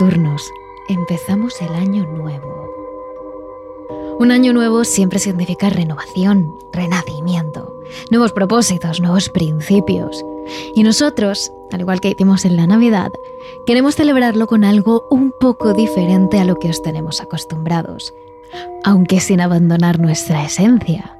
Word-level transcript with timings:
Nocturnos, 0.00 0.50
empezamos 0.88 1.60
el 1.60 1.74
año 1.74 2.06
nuevo. 2.06 2.72
Un 4.18 4.30
año 4.30 4.54
nuevo 4.54 4.84
siempre 4.84 5.18
significa 5.18 5.68
renovación, 5.68 6.56
renacimiento, 6.72 7.78
nuevos 8.10 8.32
propósitos, 8.32 9.02
nuevos 9.02 9.28
principios. 9.28 10.24
Y 10.74 10.84
nosotros, 10.84 11.52
al 11.70 11.80
igual 11.82 12.00
que 12.00 12.08
hicimos 12.08 12.46
en 12.46 12.56
la 12.56 12.66
Navidad, 12.66 13.12
queremos 13.66 13.94
celebrarlo 13.94 14.46
con 14.46 14.64
algo 14.64 15.06
un 15.10 15.34
poco 15.38 15.74
diferente 15.74 16.38
a 16.38 16.46
lo 16.46 16.58
que 16.58 16.70
os 16.70 16.80
tenemos 16.80 17.20
acostumbrados, 17.20 18.14
aunque 18.84 19.20
sin 19.20 19.42
abandonar 19.42 20.00
nuestra 20.00 20.42
esencia. 20.44 21.18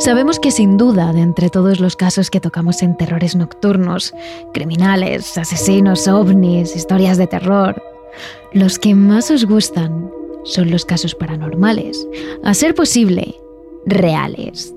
Sabemos 0.00 0.38
que 0.38 0.50
sin 0.50 0.76
duda, 0.76 1.14
de 1.14 1.22
entre 1.22 1.48
todos 1.48 1.80
los 1.80 1.96
casos 1.96 2.28
que 2.28 2.40
tocamos 2.40 2.82
en 2.82 2.94
terrores 2.94 3.36
nocturnos, 3.36 4.12
criminales, 4.52 5.38
asesinos, 5.38 6.06
ovnis, 6.08 6.76
historias 6.76 7.16
de 7.16 7.26
terror, 7.26 7.82
los 8.52 8.78
que 8.78 8.94
más 8.94 9.30
os 9.30 9.44
gustan 9.44 10.10
son 10.44 10.70
los 10.70 10.84
casos 10.84 11.14
paranormales, 11.14 12.06
a 12.42 12.54
ser 12.54 12.74
posible, 12.74 13.34
reales. 13.86 14.74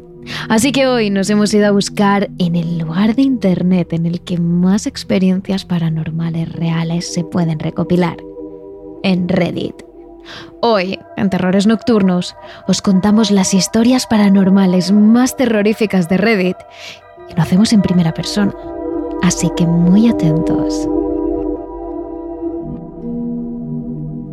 Así 0.49 0.71
que 0.71 0.87
hoy 0.87 1.09
nos 1.09 1.29
hemos 1.29 1.53
ido 1.53 1.67
a 1.67 1.71
buscar 1.71 2.29
en 2.37 2.55
el 2.55 2.77
lugar 2.77 3.15
de 3.15 3.23
Internet 3.23 3.93
en 3.93 4.05
el 4.05 4.21
que 4.21 4.37
más 4.37 4.85
experiencias 4.85 5.65
paranormales 5.65 6.51
reales 6.51 7.11
se 7.11 7.23
pueden 7.23 7.59
recopilar, 7.59 8.17
en 9.03 9.27
Reddit. 9.27 9.75
Hoy, 10.61 10.99
en 11.17 11.29
Terrores 11.29 11.65
Nocturnos, 11.65 12.35
os 12.67 12.81
contamos 12.81 13.31
las 13.31 13.53
historias 13.53 14.05
paranormales 14.05 14.91
más 14.91 15.35
terroríficas 15.35 16.07
de 16.09 16.17
Reddit 16.17 16.57
y 17.29 17.35
lo 17.35 17.41
hacemos 17.41 17.73
en 17.73 17.81
primera 17.81 18.13
persona. 18.13 18.53
Así 19.23 19.49
que 19.55 19.65
muy 19.65 20.07
atentos. 20.07 20.87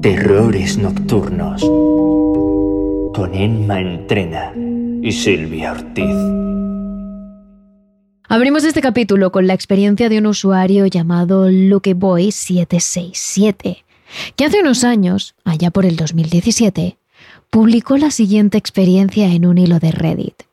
Terrores 0.02 0.76
Nocturnos 0.78 1.60
con 1.60 3.30
Emma 3.34 3.80
Entrena 3.80 4.52
y 5.02 5.10
Silvia 5.10 5.72
Ortiz. 5.72 6.14
Abrimos 8.28 8.62
este 8.62 8.80
capítulo 8.80 9.32
con 9.32 9.48
la 9.48 9.54
experiencia 9.54 10.08
de 10.08 10.18
un 10.18 10.26
usuario 10.26 10.86
llamado 10.86 11.50
LuckyBoy767 11.50 13.82
que 14.36 14.44
hace 14.44 14.60
unos 14.60 14.84
años, 14.84 15.34
allá 15.44 15.72
por 15.72 15.84
el 15.84 15.96
2017, 15.96 16.96
publicó 17.50 17.96
la 17.96 18.12
siguiente 18.12 18.56
experiencia 18.56 19.26
en 19.26 19.46
un 19.46 19.58
hilo 19.58 19.80
de 19.80 19.90
Reddit. 19.90 20.44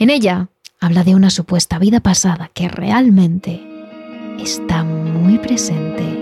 En 0.00 0.10
ella 0.10 0.48
habla 0.80 1.04
de 1.04 1.14
una 1.14 1.30
supuesta 1.30 1.78
vida 1.78 2.00
pasada 2.00 2.50
que 2.52 2.68
realmente 2.68 3.62
está 4.40 4.82
muy 4.82 5.38
presente. 5.38 6.17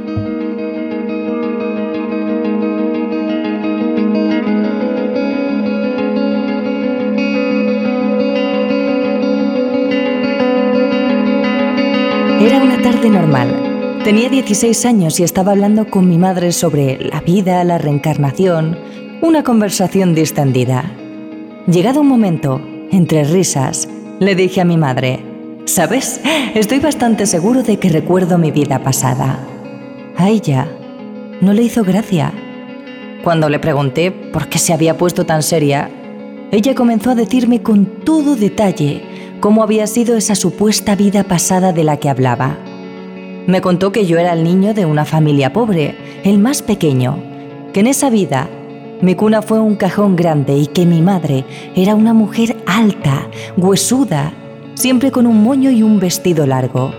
Tarde 12.86 13.10
normal 13.10 13.98
Tenía 14.04 14.28
16 14.28 14.84
años 14.84 15.18
y 15.18 15.24
estaba 15.24 15.50
hablando 15.50 15.90
con 15.90 16.08
mi 16.08 16.18
madre 16.18 16.52
sobre 16.52 16.96
la 17.00 17.20
vida, 17.20 17.64
la 17.64 17.78
reencarnación, 17.78 18.78
una 19.22 19.42
conversación 19.42 20.14
distendida. 20.14 20.92
Llegado 21.66 22.02
un 22.02 22.06
momento, 22.06 22.60
entre 22.92 23.24
risas, 23.24 23.88
le 24.20 24.36
dije 24.36 24.60
a 24.60 24.64
mi 24.64 24.76
madre, 24.76 25.24
¿sabes? 25.64 26.20
Estoy 26.54 26.78
bastante 26.78 27.26
seguro 27.26 27.64
de 27.64 27.80
que 27.80 27.88
recuerdo 27.88 28.38
mi 28.38 28.52
vida 28.52 28.78
pasada. 28.84 29.40
A 30.16 30.28
ella 30.28 30.68
no 31.40 31.52
le 31.52 31.64
hizo 31.64 31.82
gracia. 31.82 32.32
Cuando 33.24 33.48
le 33.48 33.58
pregunté 33.58 34.12
por 34.12 34.46
qué 34.46 34.58
se 34.58 34.72
había 34.72 34.96
puesto 34.96 35.26
tan 35.26 35.42
seria, 35.42 35.90
ella 36.52 36.76
comenzó 36.76 37.10
a 37.10 37.16
decirme 37.16 37.64
con 37.64 37.86
todo 38.04 38.36
detalle 38.36 39.02
cómo 39.40 39.64
había 39.64 39.88
sido 39.88 40.16
esa 40.16 40.36
supuesta 40.36 40.94
vida 40.94 41.24
pasada 41.24 41.72
de 41.72 41.82
la 41.82 41.96
que 41.96 42.08
hablaba. 42.08 42.56
Me 43.46 43.60
contó 43.60 43.92
que 43.92 44.06
yo 44.06 44.18
era 44.18 44.32
el 44.32 44.42
niño 44.42 44.74
de 44.74 44.86
una 44.86 45.04
familia 45.04 45.52
pobre, 45.52 45.96
el 46.24 46.38
más 46.38 46.62
pequeño, 46.62 47.18
que 47.72 47.80
en 47.80 47.86
esa 47.86 48.10
vida 48.10 48.48
mi 49.02 49.14
cuna 49.14 49.42
fue 49.42 49.60
un 49.60 49.76
cajón 49.76 50.16
grande 50.16 50.56
y 50.56 50.66
que 50.66 50.86
mi 50.86 51.02
madre 51.02 51.44
era 51.74 51.94
una 51.94 52.14
mujer 52.14 52.56
alta, 52.66 53.28
huesuda, 53.56 54.32
siempre 54.74 55.10
con 55.10 55.26
un 55.26 55.42
moño 55.42 55.70
y 55.70 55.82
un 55.82 56.00
vestido 56.00 56.46
largo. 56.46 56.92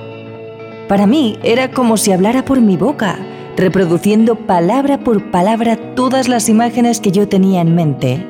Para 0.87 1.07
mí 1.07 1.37
era 1.43 1.71
como 1.71 1.97
si 1.97 2.11
hablara 2.11 2.45
por 2.45 2.61
mi 2.61 2.77
boca, 2.77 3.17
reproduciendo 3.57 4.35
palabra 4.35 4.99
por 4.99 5.31
palabra 5.31 5.75
todas 5.95 6.29
las 6.29 6.49
imágenes 6.49 7.01
que 7.01 7.11
yo 7.11 7.27
tenía 7.27 7.61
en 7.61 7.73
mente. 7.73 8.25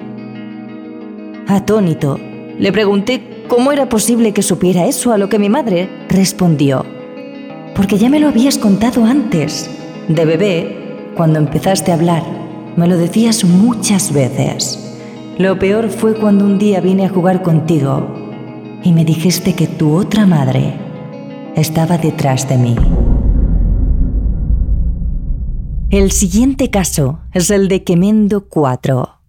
Atónito, 1.47 2.19
le 2.57 2.71
pregunté 2.71 3.43
cómo 3.47 3.73
era 3.73 3.89
posible 3.89 4.31
que 4.31 4.41
supiera 4.41 4.85
eso, 4.85 5.11
a 5.11 5.17
lo 5.17 5.29
que 5.29 5.39
mi 5.39 5.49
madre 5.49 5.89
respondió, 6.09 6.85
porque 7.77 7.99
ya 7.99 8.09
me 8.09 8.19
lo 8.19 8.27
habías 8.27 8.57
contado 8.57 9.05
antes. 9.05 9.69
De 10.09 10.25
bebé, 10.25 11.11
cuando 11.15 11.37
empezaste 11.37 11.91
a 11.91 11.93
hablar, 11.93 12.23
me 12.75 12.87
lo 12.87 12.97
decías 12.97 13.43
muchas 13.43 14.11
veces. 14.11 14.97
Lo 15.37 15.59
peor 15.59 15.89
fue 15.89 16.15
cuando 16.15 16.43
un 16.43 16.57
día 16.57 16.81
vine 16.81 17.05
a 17.05 17.09
jugar 17.09 17.43
contigo 17.43 18.79
y 18.83 18.91
me 18.93 19.05
dijiste 19.05 19.53
que 19.53 19.67
tu 19.67 19.93
otra 19.93 20.25
madre 20.25 20.73
estaba 21.55 21.99
detrás 21.99 22.49
de 22.49 22.57
mí. 22.57 22.75
El 25.91 26.11
siguiente 26.11 26.71
caso 26.71 27.19
es 27.31 27.51
el 27.51 27.67
de 27.67 27.83
Quemendo 27.83 28.49
4, 28.49 29.19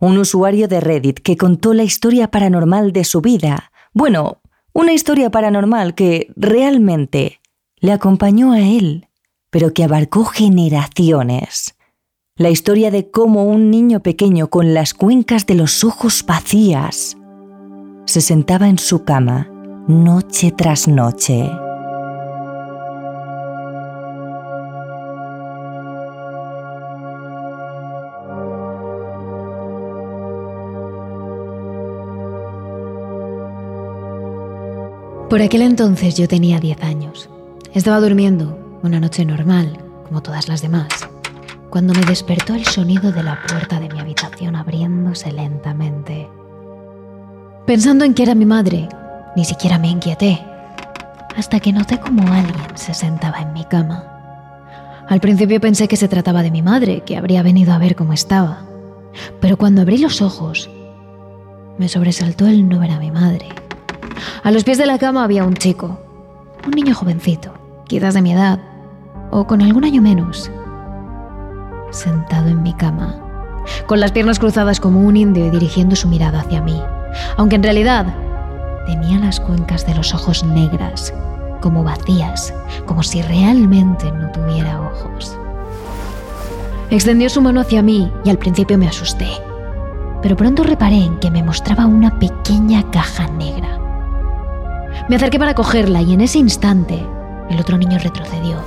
un 0.00 0.16
usuario 0.16 0.66
de 0.66 0.80
Reddit 0.80 1.18
que 1.20 1.36
contó 1.36 1.74
la 1.74 1.84
historia 1.84 2.30
paranormal 2.30 2.92
de 2.92 3.04
su 3.04 3.20
vida. 3.20 3.70
Bueno, 3.92 4.38
una 4.72 4.94
historia 4.94 5.30
paranormal 5.30 5.94
que 5.94 6.32
realmente 6.36 7.37
le 7.80 7.92
acompañó 7.92 8.52
a 8.52 8.60
él, 8.60 9.08
pero 9.50 9.72
que 9.72 9.84
abarcó 9.84 10.24
generaciones. 10.24 11.76
La 12.36 12.50
historia 12.50 12.90
de 12.90 13.10
cómo 13.10 13.44
un 13.44 13.70
niño 13.70 14.00
pequeño 14.00 14.48
con 14.48 14.74
las 14.74 14.94
cuencas 14.94 15.46
de 15.46 15.54
los 15.54 15.82
ojos 15.84 16.24
vacías 16.26 17.16
se 18.04 18.20
sentaba 18.20 18.68
en 18.68 18.78
su 18.78 19.04
cama 19.04 19.50
noche 19.88 20.52
tras 20.56 20.86
noche. 20.86 21.50
Por 35.28 35.42
aquel 35.42 35.62
entonces 35.62 36.16
yo 36.16 36.26
tenía 36.26 36.58
10 36.58 36.82
años. 36.82 37.30
Estaba 37.74 38.00
durmiendo, 38.00 38.78
una 38.82 39.00
noche 39.00 39.24
normal, 39.24 39.78
como 40.06 40.22
todas 40.22 40.48
las 40.48 40.62
demás, 40.62 40.88
cuando 41.70 41.94
me 41.94 42.00
despertó 42.00 42.54
el 42.54 42.64
sonido 42.64 43.12
de 43.12 43.22
la 43.22 43.40
puerta 43.46 43.78
de 43.78 43.88
mi 43.88 44.00
habitación 44.00 44.56
abriéndose 44.56 45.32
lentamente. 45.32 46.28
Pensando 47.66 48.04
en 48.04 48.14
que 48.14 48.22
era 48.22 48.34
mi 48.34 48.46
madre, 48.46 48.88
ni 49.36 49.44
siquiera 49.44 49.78
me 49.78 49.88
inquieté, 49.88 50.44
hasta 51.36 51.60
que 51.60 51.72
noté 51.72 52.00
como 52.00 52.22
alguien 52.32 52.76
se 52.76 52.94
sentaba 52.94 53.40
en 53.40 53.52
mi 53.52 53.64
cama. 53.64 55.04
Al 55.08 55.20
principio 55.20 55.60
pensé 55.60 55.88
que 55.88 55.96
se 55.96 56.08
trataba 56.08 56.42
de 56.42 56.50
mi 56.50 56.62
madre, 56.62 57.02
que 57.02 57.16
habría 57.16 57.42
venido 57.42 57.72
a 57.72 57.78
ver 57.78 57.94
cómo 57.96 58.12
estaba, 58.12 58.62
pero 59.40 59.56
cuando 59.56 59.82
abrí 59.82 59.98
los 59.98 60.22
ojos, 60.22 60.70
me 61.78 61.88
sobresaltó 61.88 62.46
el 62.46 62.68
no 62.68 62.78
ver 62.78 62.90
a 62.90 62.98
mi 62.98 63.10
madre 63.10 63.48
a 64.42 64.50
los 64.50 64.64
pies 64.64 64.78
de 64.78 64.86
la 64.86 64.98
cama 64.98 65.24
había 65.24 65.44
un 65.44 65.54
chico, 65.54 65.98
un 66.64 66.70
niño 66.70 66.94
jovencito, 66.94 67.52
quizás 67.88 68.14
de 68.14 68.22
mi 68.22 68.32
edad, 68.32 68.60
o 69.30 69.46
con 69.46 69.62
algún 69.62 69.84
año 69.84 70.00
menos, 70.00 70.50
sentado 71.90 72.48
en 72.48 72.62
mi 72.62 72.74
cama, 72.74 73.16
con 73.86 73.98
las 73.98 74.12
piernas 74.12 74.38
cruzadas 74.38 74.78
como 74.78 75.00
un 75.00 75.16
indio 75.16 75.46
y 75.46 75.50
dirigiendo 75.50 75.96
su 75.96 76.06
mirada 76.06 76.40
hacia 76.40 76.60
mí, 76.60 76.80
aunque 77.36 77.56
en 77.56 77.62
realidad 77.62 78.06
tenía 78.86 79.18
las 79.18 79.40
cuencas 79.40 79.86
de 79.86 79.94
los 79.94 80.14
ojos 80.14 80.44
negras, 80.44 81.12
como 81.60 81.82
vacías, 81.82 82.54
como 82.86 83.02
si 83.02 83.22
realmente 83.22 84.12
no 84.12 84.30
tuviera 84.32 84.80
ojos. 84.80 85.36
Extendió 86.90 87.28
su 87.28 87.42
mano 87.42 87.60
hacia 87.60 87.82
mí 87.82 88.12
y 88.24 88.30
al 88.30 88.38
principio 88.38 88.78
me 88.78 88.88
asusté, 88.88 89.28
pero 90.22 90.36
pronto 90.36 90.62
reparé 90.62 91.04
en 91.04 91.18
que 91.18 91.30
me 91.30 91.42
mostraba 91.42 91.86
una 91.86 92.18
pequeña 92.18 92.82
caja 92.90 93.28
negra. 93.28 93.78
Me 95.08 95.16
acerqué 95.16 95.38
para 95.38 95.54
cogerla 95.54 96.02
y 96.02 96.12
en 96.12 96.20
ese 96.20 96.38
instante 96.38 97.04
el 97.50 97.60
otro 97.60 97.78
niño 97.78 97.98
retrocedió. 97.98 98.58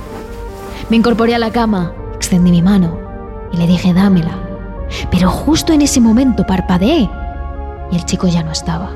Me 0.90 0.96
incorporé 0.96 1.34
a 1.34 1.38
la 1.38 1.50
cama, 1.50 1.92
extendí 2.14 2.50
mi 2.50 2.62
mano 2.62 2.98
y 3.52 3.56
le 3.56 3.66
dije 3.66 3.92
dámela. 3.92 4.38
Pero 5.10 5.30
justo 5.30 5.72
en 5.72 5.82
ese 5.82 6.00
momento 6.00 6.44
parpadeé 6.46 7.08
y 7.90 7.96
el 7.96 8.04
chico 8.04 8.26
ya 8.28 8.42
no 8.42 8.52
estaba. 8.52 8.90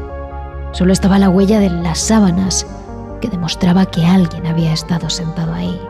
Solo 0.72 0.92
estaba 0.92 1.18
la 1.18 1.30
huella 1.30 1.58
de 1.58 1.70
las 1.70 1.98
sábanas 1.98 2.66
que 3.20 3.28
demostraba 3.28 3.86
que 3.86 4.04
alguien 4.04 4.46
había 4.46 4.72
estado 4.72 5.08
sentado 5.08 5.54
ahí. 5.54 5.80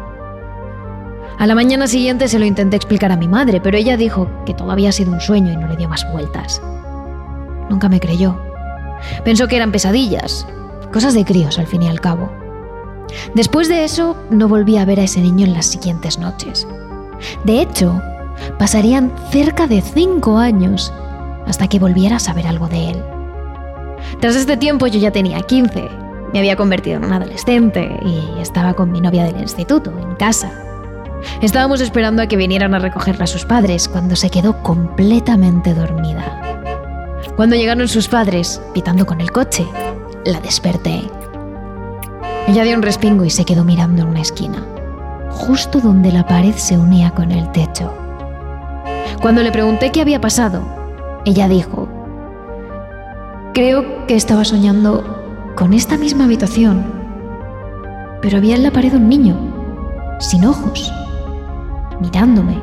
A 1.39 1.47
la 1.47 1.55
mañana 1.55 1.87
siguiente 1.87 2.29
se 2.29 2.39
lo 2.39 2.47
intenté 2.47 2.77
explicar 2.77 3.13
a 3.13 3.17
mi 3.17 3.29
madre, 3.29 3.61
pero 3.61 3.77
ella 3.77 3.97
dijo 3.97 4.31
que 4.47 4.55
todo 4.55 4.71
había 4.71 4.93
sido 4.93 5.13
un 5.13 5.21
sueño 5.21 5.53
y 5.53 5.57
no 5.57 5.67
le 5.67 5.77
dio 5.77 5.89
más 5.89 6.11
vueltas. 6.13 6.63
Nunca 7.69 7.89
me 7.89 8.01
creyó. 8.01 8.41
Pensó 9.25 9.47
que 9.47 9.57
eran 9.57 9.73
pesadillas, 9.73 10.47
Cosas 10.93 11.15
de 11.15 11.25
críos, 11.25 11.59
al 11.59 11.67
fin 11.67 11.83
y 11.83 11.89
al 11.89 12.01
cabo. 12.01 12.31
Después 13.35 13.69
de 13.69 13.85
eso, 13.85 14.17
no 14.31 14.49
volví 14.49 14.77
a 14.77 14.85
ver 14.85 15.01
a 15.01 15.05
ese 15.05 15.21
niño 15.21 15.47
en 15.47 15.55
las 15.55 15.67
siguientes 15.67 16.19
noches. 16.19 16.67
De 17.45 17.61
hecho, 17.61 18.01
pasarían 18.59 19.13
cerca 19.31 19.67
de 19.67 19.81
cinco 19.81 20.39
años 20.39 20.93
hasta 21.47 21.69
que 21.69 21.79
volviera 21.79 22.17
a 22.17 22.21
saber 22.21 22.47
algo 22.47 22.69
de 22.69 22.91
él. 22.91 23.05
Tras 24.21 24.37
este 24.37 24.57
tiempo 24.57 24.87
yo 24.87 24.99
ya 24.99 25.11
tenía 25.11 25.41
15, 25.41 25.89
me 26.33 26.39
había 26.39 26.57
convertido 26.57 26.97
en 26.97 27.05
un 27.05 27.13
adolescente 27.13 27.99
y 28.05 28.41
estaba 28.41 28.75
con 28.75 28.91
mi 28.91 29.01
novia 29.01 29.25
del 29.25 29.41
instituto, 29.41 29.93
en 29.99 30.17
casa. 30.17 30.51
Estábamos 31.41 31.81
esperando 31.81 32.23
a 32.23 32.27
que 32.27 32.37
vinieran 32.37 32.75
a 32.75 32.79
recogerla 32.79 33.25
a 33.25 33.29
sus 33.29 33.45
padres 33.45 33.89
cuando 33.89 34.17
se 34.17 34.31
quedó 34.31 34.63
completamente 34.63 35.75
dormida. 35.75 36.43
Cuando 37.37 37.57
llegaron 37.57 37.89
sus 37.89 38.09
padres, 38.09 38.61
pitando 38.75 39.07
con 39.07 39.21
el 39.21 39.31
coche, 39.31 39.67
la 40.25 40.41
desperté. 40.41 41.03
Ella 42.47 42.63
dio 42.63 42.77
un 42.77 42.83
respingo 42.83 43.25
y 43.25 43.31
se 43.31 43.45
quedó 43.45 43.65
mirando 43.65 44.03
en 44.03 44.09
una 44.09 44.21
esquina, 44.21 44.65
justo 45.31 45.81
donde 45.81 46.13
la 46.13 46.27
pared 46.27 46.55
se 46.55 46.79
unía 46.79 47.11
con 47.11 47.33
el 47.33 47.51
techo. 47.51 47.93
Cuando 49.21 49.43
le 49.43 49.51
pregunté 49.51 49.91
qué 49.91 50.01
había 50.01 50.21
pasado, 50.21 50.63
ella 51.25 51.49
dijo, 51.49 51.89
creo 53.53 54.07
que 54.07 54.15
estaba 54.15 54.45
soñando 54.45 55.55
con 55.57 55.75
esta 55.75 55.99
misma 55.99 56.25
habitación, 56.25 56.87
pero 58.23 58.39
había 58.39 58.55
en 58.55 58.63
la 58.63 58.71
pared 58.71 58.95
un 58.95 59.09
niño, 59.09 59.37
sin 60.21 60.45
ojos, 60.45 60.93
mirándome. 62.01 62.61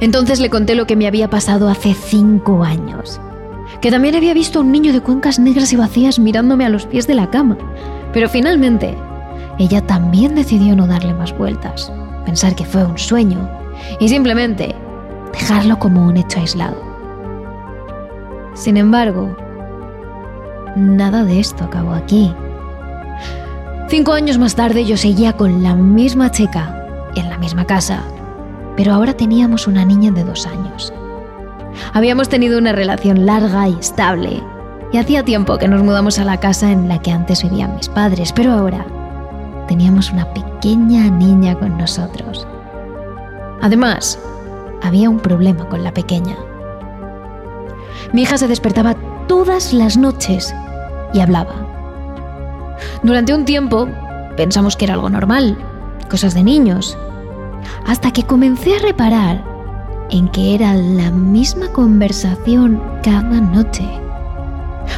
Entonces 0.00 0.40
le 0.40 0.50
conté 0.50 0.74
lo 0.74 0.86
que 0.86 0.96
me 0.96 1.06
había 1.06 1.30
pasado 1.30 1.68
hace 1.68 1.94
cinco 1.94 2.64
años 2.64 3.20
que 3.80 3.90
también 3.90 4.14
había 4.14 4.34
visto 4.34 4.60
un 4.60 4.72
niño 4.72 4.92
de 4.92 5.00
cuencas 5.00 5.38
negras 5.38 5.72
y 5.72 5.76
vacías 5.76 6.18
mirándome 6.18 6.64
a 6.64 6.68
los 6.68 6.86
pies 6.86 7.06
de 7.06 7.14
la 7.14 7.30
cama. 7.30 7.56
Pero 8.12 8.28
finalmente, 8.28 8.96
ella 9.58 9.80
también 9.80 10.34
decidió 10.34 10.76
no 10.76 10.86
darle 10.86 11.14
más 11.14 11.36
vueltas, 11.36 11.92
pensar 12.24 12.54
que 12.54 12.64
fue 12.64 12.84
un 12.84 12.98
sueño 12.98 13.48
y 14.00 14.08
simplemente 14.08 14.74
dejarlo 15.32 15.78
como 15.78 16.06
un 16.06 16.16
hecho 16.16 16.40
aislado. 16.40 16.80
Sin 18.54 18.76
embargo, 18.76 19.36
nada 20.76 21.24
de 21.24 21.40
esto 21.40 21.64
acabó 21.64 21.92
aquí. 21.92 22.34
Cinco 23.88 24.12
años 24.12 24.38
más 24.38 24.54
tarde 24.54 24.84
yo 24.84 24.96
seguía 24.96 25.34
con 25.34 25.62
la 25.62 25.74
misma 25.74 26.30
chica 26.30 27.08
en 27.14 27.28
la 27.30 27.38
misma 27.38 27.66
casa, 27.66 28.02
pero 28.76 28.92
ahora 28.92 29.14
teníamos 29.14 29.66
una 29.66 29.84
niña 29.84 30.10
de 30.10 30.24
dos 30.24 30.46
años. 30.46 30.92
Habíamos 31.92 32.28
tenido 32.28 32.58
una 32.58 32.72
relación 32.72 33.26
larga 33.26 33.68
y 33.68 33.74
estable, 33.78 34.42
y 34.92 34.98
hacía 34.98 35.24
tiempo 35.24 35.58
que 35.58 35.68
nos 35.68 35.82
mudamos 35.82 36.18
a 36.18 36.24
la 36.24 36.38
casa 36.38 36.70
en 36.70 36.88
la 36.88 37.00
que 37.00 37.10
antes 37.10 37.42
vivían 37.42 37.76
mis 37.76 37.88
padres, 37.88 38.32
pero 38.32 38.52
ahora 38.52 38.86
teníamos 39.68 40.10
una 40.12 40.32
pequeña 40.32 41.10
niña 41.10 41.54
con 41.54 41.76
nosotros. 41.76 42.46
Además, 43.60 44.18
había 44.82 45.10
un 45.10 45.18
problema 45.18 45.68
con 45.68 45.82
la 45.82 45.92
pequeña. 45.92 46.36
Mi 48.12 48.22
hija 48.22 48.38
se 48.38 48.48
despertaba 48.48 48.94
todas 49.26 49.72
las 49.72 49.96
noches 49.96 50.54
y 51.12 51.20
hablaba. 51.20 51.54
Durante 53.02 53.34
un 53.34 53.44
tiempo 53.44 53.88
pensamos 54.36 54.76
que 54.76 54.84
era 54.84 54.94
algo 54.94 55.10
normal, 55.10 55.58
cosas 56.08 56.34
de 56.34 56.44
niños, 56.44 56.96
hasta 57.86 58.12
que 58.12 58.22
comencé 58.22 58.76
a 58.76 58.80
reparar 58.80 59.55
en 60.10 60.28
que 60.28 60.54
era 60.54 60.74
la 60.74 61.10
misma 61.10 61.68
conversación 61.68 62.80
cada 63.02 63.40
noche. 63.40 63.84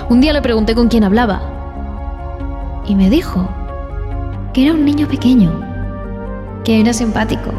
Un 0.08 0.20
día 0.20 0.32
le 0.32 0.42
pregunté 0.42 0.74
con 0.74 0.88
quién 0.88 1.04
hablaba 1.04 1.40
y 2.86 2.94
me 2.94 3.10
dijo 3.10 3.48
que 4.52 4.64
era 4.64 4.74
un 4.74 4.84
niño 4.84 5.06
pequeño, 5.08 5.50
que 6.64 6.80
era 6.80 6.92
simpático. 6.92 7.50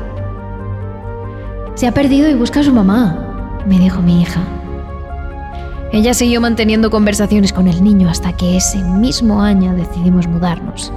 Se 1.75 1.87
ha 1.87 1.93
perdido 1.93 2.29
y 2.29 2.35
busca 2.35 2.59
a 2.59 2.63
su 2.63 2.73
mamá, 2.73 3.61
me 3.65 3.79
dijo 3.79 4.01
mi 4.01 4.21
hija. 4.21 4.41
Ella 5.91 6.13
siguió 6.13 6.39
manteniendo 6.39 6.91
conversaciones 6.91 7.51
con 7.51 7.67
el 7.67 7.83
niño 7.83 8.09
hasta 8.09 8.33
que 8.33 8.57
ese 8.57 8.83
mismo 8.83 9.41
año 9.41 9.73
decidimos 9.73 10.27
mudarnos. 10.27 10.93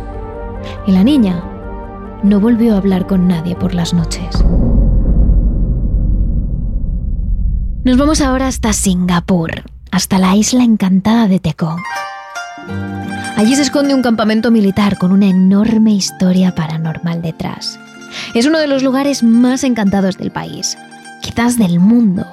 Y 0.86 0.92
la 0.92 1.02
niña 1.02 1.42
no 2.22 2.40
volvió 2.40 2.74
a 2.74 2.78
hablar 2.78 3.06
con 3.06 3.26
nadie 3.26 3.56
por 3.56 3.74
las 3.74 3.94
noches. 3.94 4.44
Nos 7.84 7.96
vamos 7.96 8.20
ahora 8.20 8.46
hasta 8.46 8.72
Singapur, 8.72 9.64
hasta 9.90 10.18
la 10.18 10.36
isla 10.36 10.62
encantada 10.62 11.26
de 11.26 11.40
Tekong. 11.40 11.82
Allí 13.36 13.56
se 13.56 13.62
esconde 13.62 13.92
un 13.92 14.02
campamento 14.02 14.52
militar 14.52 14.98
con 14.98 15.10
una 15.10 15.26
enorme 15.26 15.90
historia 15.90 16.54
paranormal 16.54 17.22
detrás. 17.22 17.80
Es 18.34 18.46
uno 18.46 18.60
de 18.60 18.68
los 18.68 18.84
lugares 18.84 19.24
más 19.24 19.64
encantados 19.64 20.16
del 20.16 20.30
país, 20.30 20.78
quizás 21.22 21.58
del 21.58 21.80
mundo, 21.80 22.24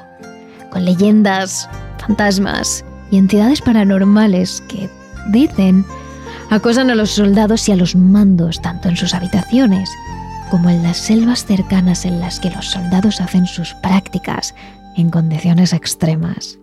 con 0.70 0.86
leyendas, 0.86 1.68
fantasmas 1.98 2.86
y 3.10 3.18
entidades 3.18 3.62
paranormales 3.62 4.62
que, 4.70 4.88
dicen, 5.32 5.84
acosan 6.52 6.92
a 6.92 6.96
los 6.96 7.10
soldados 7.10 7.68
y 7.68 7.72
a 7.72 7.76
los 7.76 7.96
mandos 7.96 8.62
tanto 8.62 8.88
en 8.88 8.98
sus 8.98 9.16
habitaciones 9.16 9.90
como 10.52 10.70
en 10.70 10.84
las 10.84 10.98
selvas 10.98 11.46
cercanas 11.46 12.06
en 12.06 12.20
las 12.20 12.40
que 12.40 12.50
los 12.52 12.66
soldados 12.66 13.22
hacen 13.22 13.46
sus 13.46 13.74
prácticas 13.76 14.54
en 15.00 15.10
condiciones 15.10 15.74
extremas. 15.74 16.60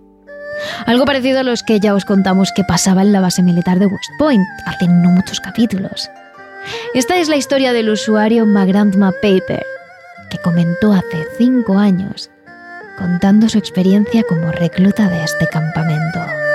Algo 0.87 1.05
parecido 1.05 1.41
a 1.41 1.43
los 1.43 1.63
que 1.63 1.81
ya 1.81 1.95
os 1.95 2.05
contamos 2.05 2.53
que 2.55 2.65
pasaba 2.65 3.03
en 3.03 3.13
la 3.13 3.21
base 3.21 3.43
militar 3.43 3.79
de 3.79 3.87
West 3.87 4.11
Point 4.19 4.47
hace 4.67 4.89
no 4.89 5.11
muchos 5.11 5.41
capítulos. 5.41 6.09
Esta 6.95 7.19
es 7.19 7.29
la 7.29 7.37
historia 7.37 7.73
del 7.73 7.91
usuario 7.91 8.47
Magrandma 8.47 9.13
Paper, 9.23 9.65
que 10.31 10.39
comentó 10.39 10.93
hace 10.93 11.27
cinco 11.39 11.79
años, 11.79 12.31
contando 12.99 13.49
su 13.49 13.59
experiencia 13.59 14.23
como 14.29 14.51
recluta 14.51 15.09
de 15.09 15.23
este 15.23 15.47
campamento. 15.47 16.46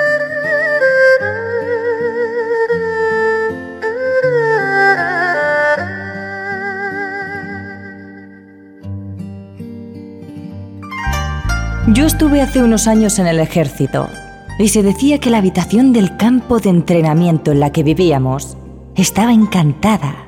Yo 12.02 12.08
estuve 12.08 12.42
hace 12.42 12.64
unos 12.64 12.88
años 12.88 13.20
en 13.20 13.28
el 13.28 13.40
ejército 13.40 14.10
y 14.58 14.70
se 14.70 14.82
decía 14.82 15.20
que 15.20 15.30
la 15.30 15.38
habitación 15.38 15.94
del 15.94 16.18
campo 16.18 16.60
de 16.60 16.72
entrenamiento 16.72 17.52
en 17.52 17.60
la 17.60 17.72
que 17.72 17.84
vivíamos 17.84 18.58
estaba 18.96 19.32
encantada. 19.32 20.26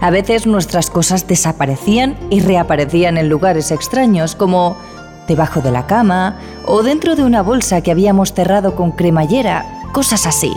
A 0.00 0.10
veces 0.10 0.44
nuestras 0.44 0.90
cosas 0.90 1.28
desaparecían 1.28 2.16
y 2.30 2.40
reaparecían 2.40 3.16
en 3.16 3.28
lugares 3.28 3.70
extraños 3.70 4.34
como 4.34 4.76
debajo 5.28 5.60
de 5.60 5.70
la 5.70 5.86
cama 5.86 6.40
o 6.64 6.82
dentro 6.82 7.14
de 7.14 7.22
una 7.22 7.42
bolsa 7.42 7.80
que 7.80 7.92
habíamos 7.92 8.32
cerrado 8.32 8.74
con 8.74 8.90
cremallera, 8.90 9.64
cosas 9.92 10.26
así. 10.26 10.52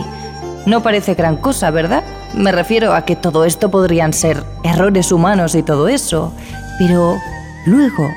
No 0.66 0.82
parece 0.82 1.14
gran 1.14 1.36
cosa, 1.36 1.70
¿verdad? 1.70 2.02
Me 2.34 2.50
refiero 2.50 2.94
a 2.94 3.04
que 3.04 3.14
todo 3.14 3.44
esto 3.44 3.70
podrían 3.70 4.12
ser 4.12 4.42
errores 4.64 5.12
humanos 5.12 5.54
y 5.54 5.62
todo 5.62 5.86
eso, 5.86 6.32
pero 6.80 7.16
luego 7.64 8.08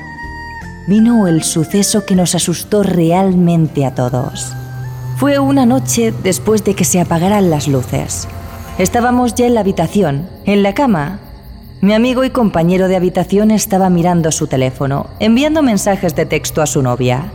vino 0.86 1.26
el 1.26 1.42
suceso 1.42 2.04
que 2.04 2.16
nos 2.16 2.34
asustó 2.34 2.82
realmente 2.82 3.86
a 3.86 3.94
todos. 3.94 4.52
Fue 5.16 5.38
una 5.38 5.64
noche 5.64 6.12
después 6.22 6.64
de 6.64 6.74
que 6.74 6.84
se 6.84 7.00
apagaran 7.00 7.50
las 7.50 7.68
luces. 7.68 8.28
Estábamos 8.78 9.34
ya 9.34 9.46
en 9.46 9.54
la 9.54 9.60
habitación, 9.60 10.28
en 10.44 10.62
la 10.62 10.74
cama. 10.74 11.20
Mi 11.80 11.94
amigo 11.94 12.24
y 12.24 12.30
compañero 12.30 12.88
de 12.88 12.96
habitación 12.96 13.50
estaba 13.50 13.88
mirando 13.90 14.32
su 14.32 14.46
teléfono, 14.46 15.06
enviando 15.20 15.62
mensajes 15.62 16.14
de 16.16 16.26
texto 16.26 16.60
a 16.62 16.66
su 16.66 16.82
novia. 16.82 17.32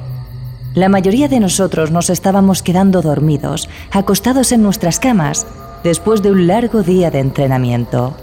La 0.75 0.89
mayoría 0.89 1.27
de 1.27 1.39
nosotros 1.39 1.91
nos 1.91 2.09
estábamos 2.09 2.61
quedando 2.61 3.01
dormidos, 3.01 3.69
acostados 3.91 4.51
en 4.51 4.61
nuestras 4.61 4.99
camas, 4.99 5.47
después 5.83 6.21
de 6.21 6.31
un 6.31 6.47
largo 6.47 6.83
día 6.83 7.09
de 7.09 7.19
entrenamiento. 7.19 8.13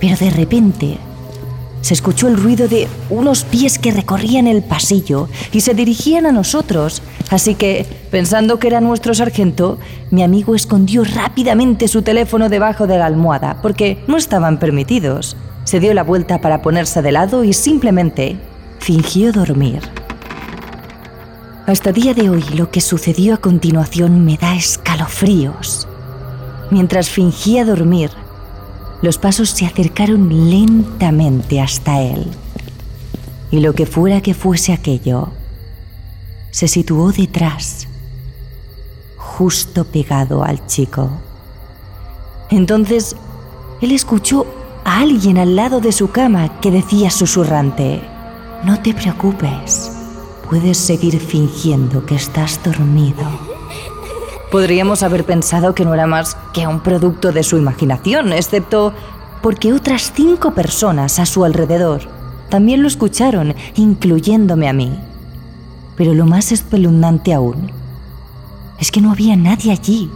Pero 0.00 0.16
de 0.16 0.30
repente 0.30 0.98
se 1.86 1.94
escuchó 1.94 2.26
el 2.26 2.36
ruido 2.36 2.66
de 2.66 2.88
unos 3.10 3.44
pies 3.44 3.78
que 3.78 3.92
recorrían 3.92 4.48
el 4.48 4.64
pasillo 4.64 5.28
y 5.52 5.60
se 5.60 5.72
dirigían 5.72 6.26
a 6.26 6.32
nosotros. 6.32 7.00
Así 7.30 7.54
que, 7.54 7.86
pensando 8.10 8.58
que 8.58 8.66
era 8.66 8.80
nuestro 8.80 9.14
sargento, 9.14 9.78
mi 10.10 10.24
amigo 10.24 10.56
escondió 10.56 11.04
rápidamente 11.04 11.86
su 11.86 12.02
teléfono 12.02 12.48
debajo 12.48 12.88
de 12.88 12.98
la 12.98 13.06
almohada, 13.06 13.62
porque 13.62 14.02
no 14.08 14.16
estaban 14.16 14.58
permitidos. 14.58 15.36
Se 15.62 15.78
dio 15.78 15.94
la 15.94 16.02
vuelta 16.02 16.40
para 16.40 16.60
ponerse 16.60 17.02
de 17.02 17.12
lado 17.12 17.44
y 17.44 17.52
simplemente 17.52 18.36
fingió 18.80 19.30
dormir. 19.30 19.80
Hasta 21.66 21.92
día 21.92 22.14
de 22.14 22.30
hoy 22.30 22.42
lo 22.56 22.68
que 22.72 22.80
sucedió 22.80 23.34
a 23.34 23.36
continuación 23.36 24.24
me 24.24 24.36
da 24.36 24.56
escalofríos. 24.56 25.86
Mientras 26.72 27.10
fingía 27.10 27.64
dormir, 27.64 28.10
los 29.02 29.18
pasos 29.18 29.50
se 29.50 29.66
acercaron 29.66 30.50
lentamente 30.50 31.60
hasta 31.60 32.00
él. 32.00 32.26
Y 33.50 33.60
lo 33.60 33.74
que 33.74 33.86
fuera 33.86 34.20
que 34.20 34.34
fuese 34.34 34.72
aquello, 34.72 35.28
se 36.50 36.68
situó 36.68 37.12
detrás, 37.12 37.86
justo 39.16 39.84
pegado 39.84 40.42
al 40.42 40.66
chico. 40.66 41.10
Entonces, 42.50 43.16
él 43.82 43.92
escuchó 43.92 44.46
a 44.84 45.00
alguien 45.00 45.36
al 45.38 45.56
lado 45.56 45.80
de 45.80 45.92
su 45.92 46.10
cama 46.10 46.60
que 46.60 46.70
decía 46.70 47.10
susurrante, 47.10 48.00
no 48.64 48.80
te 48.80 48.94
preocupes, 48.94 49.92
puedes 50.48 50.78
seguir 50.78 51.20
fingiendo 51.20 52.06
que 52.06 52.14
estás 52.14 52.60
dormido. 52.64 53.45
Podríamos 54.50 55.02
haber 55.02 55.24
pensado 55.24 55.74
que 55.74 55.84
no 55.84 55.92
era 55.92 56.06
más 56.06 56.36
que 56.52 56.66
un 56.66 56.80
producto 56.80 57.32
de 57.32 57.42
su 57.42 57.56
imaginación, 57.58 58.32
excepto 58.32 58.92
porque 59.42 59.72
otras 59.72 60.12
cinco 60.14 60.54
personas 60.54 61.18
a 61.18 61.26
su 61.26 61.44
alrededor 61.44 62.02
también 62.48 62.80
lo 62.80 62.88
escucharon, 62.88 63.54
incluyéndome 63.74 64.68
a 64.68 64.72
mí. 64.72 64.98
Pero 65.96 66.14
lo 66.14 66.26
más 66.26 66.52
espeluznante 66.52 67.34
aún 67.34 67.72
es 68.78 68.92
que 68.92 69.00
no 69.00 69.10
había 69.10 69.36
nadie 69.36 69.72
allí. 69.72 70.10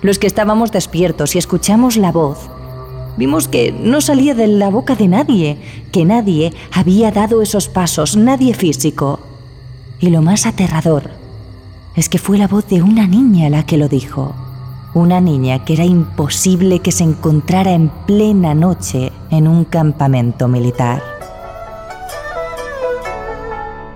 Los 0.00 0.18
que 0.18 0.26
estábamos 0.26 0.72
despiertos 0.72 1.34
y 1.34 1.38
escuchamos 1.38 1.96
la 1.96 2.10
voz, 2.10 2.38
vimos 3.18 3.48
que 3.48 3.70
no 3.72 4.00
salía 4.00 4.34
de 4.34 4.46
la 4.46 4.70
boca 4.70 4.94
de 4.94 5.08
nadie, 5.08 5.58
que 5.92 6.06
nadie 6.06 6.54
había 6.72 7.10
dado 7.10 7.42
esos 7.42 7.68
pasos, 7.68 8.16
nadie 8.16 8.54
físico. 8.54 9.20
Y 10.00 10.08
lo 10.08 10.22
más 10.22 10.46
aterrador 10.46 11.23
es 11.96 12.08
que 12.08 12.18
fue 12.18 12.38
la 12.38 12.48
voz 12.48 12.66
de 12.66 12.82
una 12.82 13.06
niña 13.06 13.48
la 13.48 13.64
que 13.64 13.76
lo 13.76 13.88
dijo. 13.88 14.34
Una 14.94 15.20
niña 15.20 15.64
que 15.64 15.74
era 15.74 15.84
imposible 15.84 16.80
que 16.80 16.92
se 16.92 17.04
encontrara 17.04 17.72
en 17.72 17.88
plena 18.06 18.54
noche 18.54 19.12
en 19.30 19.48
un 19.48 19.64
campamento 19.64 20.48
militar. 20.48 21.02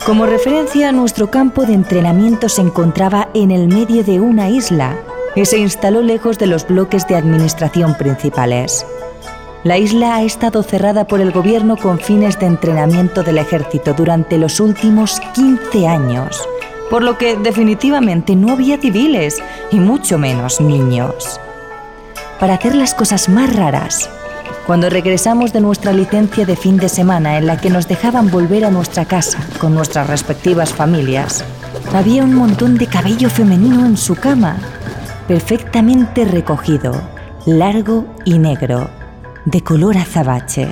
Como 0.05 0.27
referencia, 0.27 0.91
nuestro 0.91 1.31
campo 1.31 1.67
de 1.67 1.75
entrenamiento 1.75 2.49
se 2.49 2.63
encontraba 2.63 3.29
en 3.35 3.51
el 3.51 3.69
medio 3.69 4.03
de 4.05 4.21
una 4.21 4.49
isla 4.49 4.97
y 5.37 5.45
se 5.45 5.59
instaló 5.59 6.01
lejos 6.01 6.39
de 6.39 6.47
los 6.47 6.67
bloques 6.67 7.07
de 7.07 7.17
administración 7.17 7.95
principales. 7.97 8.87
La 9.65 9.77
isla 9.77 10.17
ha 10.17 10.23
estado 10.23 10.63
cerrada 10.63 11.07
por 11.07 11.21
el 11.21 11.33
gobierno 11.33 11.77
con 11.77 11.99
fines 11.99 12.39
de 12.39 12.47
entrenamiento 12.47 13.23
del 13.23 13.39
ejército 13.39 13.93
durante 13.93 14.39
los 14.39 14.61
últimos 14.61 15.21
15 15.35 15.87
años 15.87 16.49
por 16.91 17.03
lo 17.03 17.19
que 17.19 17.37
definitivamente 17.37 18.35
no 18.35 18.53
había 18.53 18.79
civiles 18.79 19.43
y 19.71 19.81
mucho 19.81 20.19
menos 20.19 20.61
niños. 20.61 21.41
Para 22.41 22.55
hacer 22.55 22.75
las 22.75 22.95
cosas 22.95 23.29
más 23.29 23.55
raras, 23.55 24.09
cuando 24.67 24.91
regresamos 24.91 25.53
de 25.53 25.61
nuestra 25.61 25.93
licencia 25.93 26.45
de 26.45 26.57
fin 26.57 26.77
de 26.77 26.89
semana 26.89 27.39
en 27.39 27.47
la 27.47 27.57
que 27.57 27.71
nos 27.71 27.89
dejaban 27.89 28.31
volver 28.31 28.65
a 28.65 28.71
nuestra 28.71 29.07
casa 29.07 29.39
con 29.59 29.75
nuestras 29.75 30.07
respectivas 30.07 30.73
familias, 30.73 31.45
había 31.95 32.23
un 32.23 32.35
montón 32.35 32.77
de 32.77 32.87
cabello 32.87 33.31
femenino 33.31 33.87
en 33.87 33.97
su 33.97 34.15
cama, 34.15 34.59
perfectamente 35.27 36.25
recogido, 36.25 37.01
largo 37.47 38.07
y 38.25 38.39
negro, 38.39 38.91
de 39.47 39.63
color 39.63 39.97
azabache. 39.97 40.69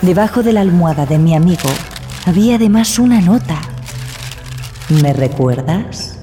Debajo 0.00 0.42
de 0.42 0.54
la 0.54 0.62
almohada 0.62 1.06
de 1.06 1.18
mi 1.18 1.34
amigo 1.34 1.68
había 2.26 2.56
además 2.56 2.98
una 2.98 3.20
nota 3.20 3.60
¿Me 4.90 5.12
recuerdas? 5.12 6.18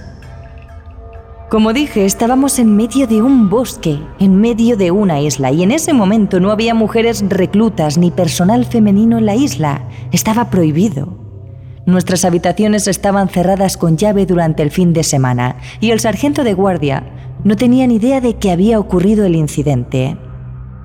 Como 1.49 1.73
dije, 1.73 2.05
estábamos 2.05 2.59
en 2.59 2.75
medio 2.75 3.07
de 3.07 3.23
un 3.23 3.49
bosque, 3.49 3.99
en 4.19 4.39
medio 4.39 4.77
de 4.77 4.91
una 4.91 5.19
isla, 5.19 5.51
y 5.51 5.63
en 5.63 5.71
ese 5.71 5.93
momento 5.93 6.39
no 6.39 6.51
había 6.51 6.75
mujeres 6.75 7.23
reclutas 7.27 7.97
ni 7.97 8.11
personal 8.11 8.65
femenino 8.65 9.17
en 9.17 9.25
la 9.25 9.35
isla. 9.35 9.87
Estaba 10.11 10.51
prohibido. 10.51 11.17
Nuestras 11.87 12.23
habitaciones 12.23 12.87
estaban 12.87 13.29
cerradas 13.29 13.77
con 13.77 13.97
llave 13.97 14.27
durante 14.27 14.61
el 14.61 14.69
fin 14.69 14.93
de 14.93 15.03
semana, 15.03 15.55
y 15.79 15.89
el 15.89 15.99
sargento 15.99 16.43
de 16.43 16.53
guardia 16.53 17.03
no 17.43 17.55
tenía 17.55 17.87
ni 17.87 17.95
idea 17.95 18.21
de 18.21 18.35
que 18.35 18.51
había 18.51 18.79
ocurrido 18.79 19.25
el 19.25 19.35
incidente. 19.35 20.17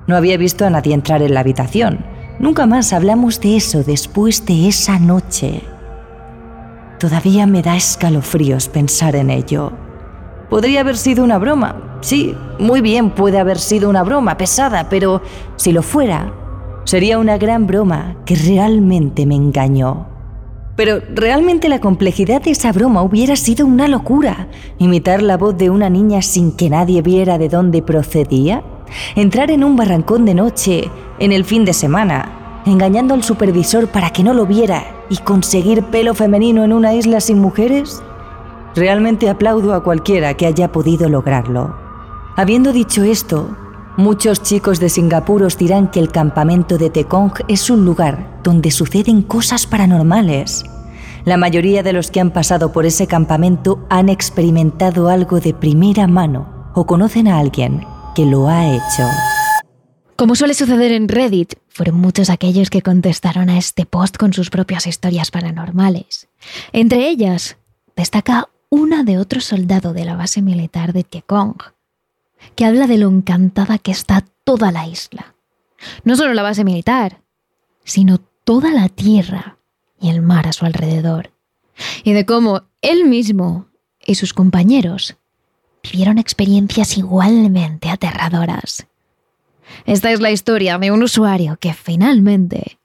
No 0.07 0.15
había 0.15 0.37
visto 0.37 0.65
a 0.65 0.71
nadie 0.71 0.95
entrar 0.95 1.21
en 1.21 1.33
la 1.35 1.41
habitación. 1.41 2.05
Nunca 2.39 2.65
más 2.65 2.91
hablamos 2.91 3.39
de 3.39 3.57
eso 3.57 3.83
después 3.83 4.45
de 4.45 4.67
esa 4.67 4.97
noche. 4.97 5.61
Todavía 7.05 7.45
me 7.45 7.61
da 7.61 7.75
escalofríos 7.75 8.67
pensar 8.67 9.15
en 9.15 9.29
ello. 9.29 9.71
Podría 10.49 10.79
haber 10.79 10.97
sido 10.97 11.23
una 11.23 11.37
broma. 11.37 11.99
Sí, 12.01 12.35
muy 12.57 12.81
bien 12.81 13.11
puede 13.11 13.37
haber 13.37 13.59
sido 13.59 13.91
una 13.91 14.01
broma 14.01 14.37
pesada, 14.37 14.89
pero 14.89 15.21
si 15.55 15.71
lo 15.71 15.83
fuera, 15.83 16.33
sería 16.83 17.19
una 17.19 17.37
gran 17.37 17.67
broma 17.67 18.17
que 18.25 18.35
realmente 18.35 19.27
me 19.27 19.35
engañó. 19.35 20.07
Pero 20.75 20.99
realmente 21.13 21.69
la 21.69 21.79
complejidad 21.79 22.41
de 22.41 22.49
esa 22.49 22.71
broma 22.71 23.03
hubiera 23.03 23.35
sido 23.35 23.67
una 23.67 23.87
locura. 23.87 24.47
Imitar 24.79 25.21
la 25.21 25.37
voz 25.37 25.55
de 25.59 25.69
una 25.69 25.91
niña 25.91 26.23
sin 26.23 26.53
que 26.53 26.71
nadie 26.71 27.03
viera 27.03 27.37
de 27.37 27.49
dónde 27.49 27.83
procedía. 27.83 28.63
Entrar 29.15 29.51
en 29.51 29.63
un 29.63 29.75
barrancón 29.75 30.25
de 30.25 30.33
noche 30.33 30.89
en 31.19 31.31
el 31.31 31.45
fin 31.45 31.65
de 31.65 31.73
semana, 31.73 32.44
engañando 32.65 33.13
al 33.13 33.23
supervisor 33.23 33.87
para 33.87 34.09
que 34.09 34.23
no 34.23 34.33
lo 34.33 34.45
viera 34.45 34.83
y 35.09 35.17
conseguir 35.17 35.83
pelo 35.83 36.13
femenino 36.13 36.63
en 36.63 36.73
una 36.73 36.93
isla 36.93 37.21
sin 37.21 37.39
mujeres? 37.39 38.01
Realmente 38.75 39.29
aplaudo 39.29 39.73
a 39.73 39.83
cualquiera 39.83 40.33
que 40.33 40.45
haya 40.45 40.71
podido 40.71 41.07
lograrlo. 41.07 41.75
Habiendo 42.35 42.73
dicho 42.73 43.03
esto, 43.03 43.55
muchos 43.97 44.41
chicos 44.41 44.79
de 44.79 44.89
Singapur 44.89 45.43
os 45.43 45.57
dirán 45.57 45.89
que 45.89 45.99
el 45.99 46.09
campamento 46.09 46.77
de 46.77 46.89
Tekong 46.89 47.33
es 47.47 47.69
un 47.69 47.85
lugar 47.85 48.39
donde 48.43 48.71
suceden 48.71 49.21
cosas 49.21 49.65
paranormales. 49.67 50.65
La 51.23 51.37
mayoría 51.37 51.81
de 51.81 51.93
los 51.93 52.11
que 52.11 52.19
han 52.19 52.31
pasado 52.31 52.71
por 52.71 52.85
ese 52.85 53.07
campamento 53.07 53.79
han 53.89 54.09
experimentado 54.09 55.09
algo 55.09 55.39
de 55.39 55.53
primera 55.53 56.07
mano 56.07 56.71
o 56.75 56.85
conocen 56.85 57.27
a 57.27 57.39
alguien 57.39 57.85
que 58.15 58.25
lo 58.25 58.47
ha 58.47 58.67
hecho. 58.67 59.03
Como 60.15 60.35
suele 60.35 60.53
suceder 60.53 60.93
en 60.93 61.09
Reddit, 61.09 61.55
fueron 61.67 61.95
muchos 61.95 62.29
aquellos 62.29 62.69
que 62.69 62.81
contestaron 62.81 63.49
a 63.49 63.57
este 63.57 63.85
post 63.85 64.15
con 64.15 64.31
sus 64.31 64.49
propias 64.49 64.87
historias 64.87 65.29
paranormales. 65.29 66.29
Entre 66.71 67.09
ellas, 67.09 67.57
destaca 67.97 68.47
una 68.69 69.03
de 69.03 69.17
otro 69.17 69.41
soldado 69.41 69.91
de 69.91 70.05
la 70.05 70.15
base 70.15 70.41
militar 70.41 70.93
de 70.93 71.03
Tiekong, 71.03 71.57
que 72.55 72.63
habla 72.63 72.87
de 72.87 72.97
lo 72.97 73.09
encantada 73.09 73.77
que 73.77 73.91
está 73.91 74.23
toda 74.45 74.71
la 74.71 74.87
isla. 74.87 75.35
No 76.05 76.15
solo 76.15 76.33
la 76.33 76.43
base 76.43 76.63
militar, 76.63 77.21
sino 77.83 78.19
toda 78.45 78.71
la 78.71 78.87
tierra 78.87 79.57
y 79.99 80.11
el 80.11 80.21
mar 80.21 80.47
a 80.47 80.53
su 80.53 80.65
alrededor. 80.65 81.33
Y 82.05 82.13
de 82.13 82.25
cómo 82.25 82.63
él 82.81 83.03
mismo 83.03 83.67
y 83.99 84.15
sus 84.15 84.33
compañeros 84.33 85.17
vivieron 85.83 86.19
experiencias 86.19 86.97
igualmente 86.97 87.89
aterradoras. 87.89 88.87
Esta 89.85 90.11
es 90.11 90.21
la 90.21 90.31
historia 90.31 90.77
de 90.77 90.91
un 90.91 91.03
usuario 91.03 91.57
que 91.59 91.73
finalmente 91.73 92.79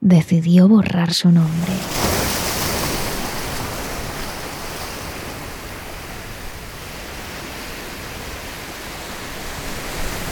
decidió 0.00 0.68
borrar 0.68 1.12
su 1.12 1.30
nombre. 1.30 1.72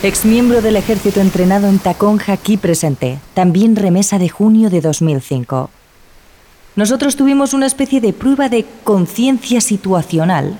Exmiembro 0.02 0.62
del 0.62 0.74
ejército 0.74 1.20
entrenado 1.20 1.68
en 1.68 1.78
Taconja 1.78 2.32
aquí 2.32 2.56
presente, 2.56 3.20
también 3.34 3.76
remesa 3.76 4.18
de 4.18 4.28
junio 4.28 4.68
de 4.68 4.80
2005. 4.80 5.70
Nosotros 6.74 7.14
tuvimos 7.14 7.54
una 7.54 7.66
especie 7.66 8.00
de 8.00 8.12
prueba 8.12 8.48
de 8.48 8.66
conciencia 8.82 9.60
situacional, 9.60 10.58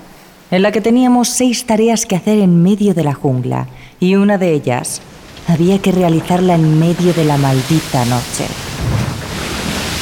en 0.53 0.61
la 0.61 0.71
que 0.71 0.81
teníamos 0.81 1.29
seis 1.29 1.65
tareas 1.65 2.05
que 2.05 2.15
hacer 2.15 2.37
en 2.37 2.61
medio 2.61 2.93
de 2.93 3.03
la 3.03 3.15
jungla, 3.15 3.65
y 3.99 4.13
una 4.13 4.37
de 4.37 4.53
ellas 4.53 5.01
había 5.47 5.79
que 5.79 5.91
realizarla 5.91 6.53
en 6.53 6.79
medio 6.79 7.11
de 7.11 7.25
la 7.25 7.37
maldita 7.37 8.05
noche. 8.05 8.45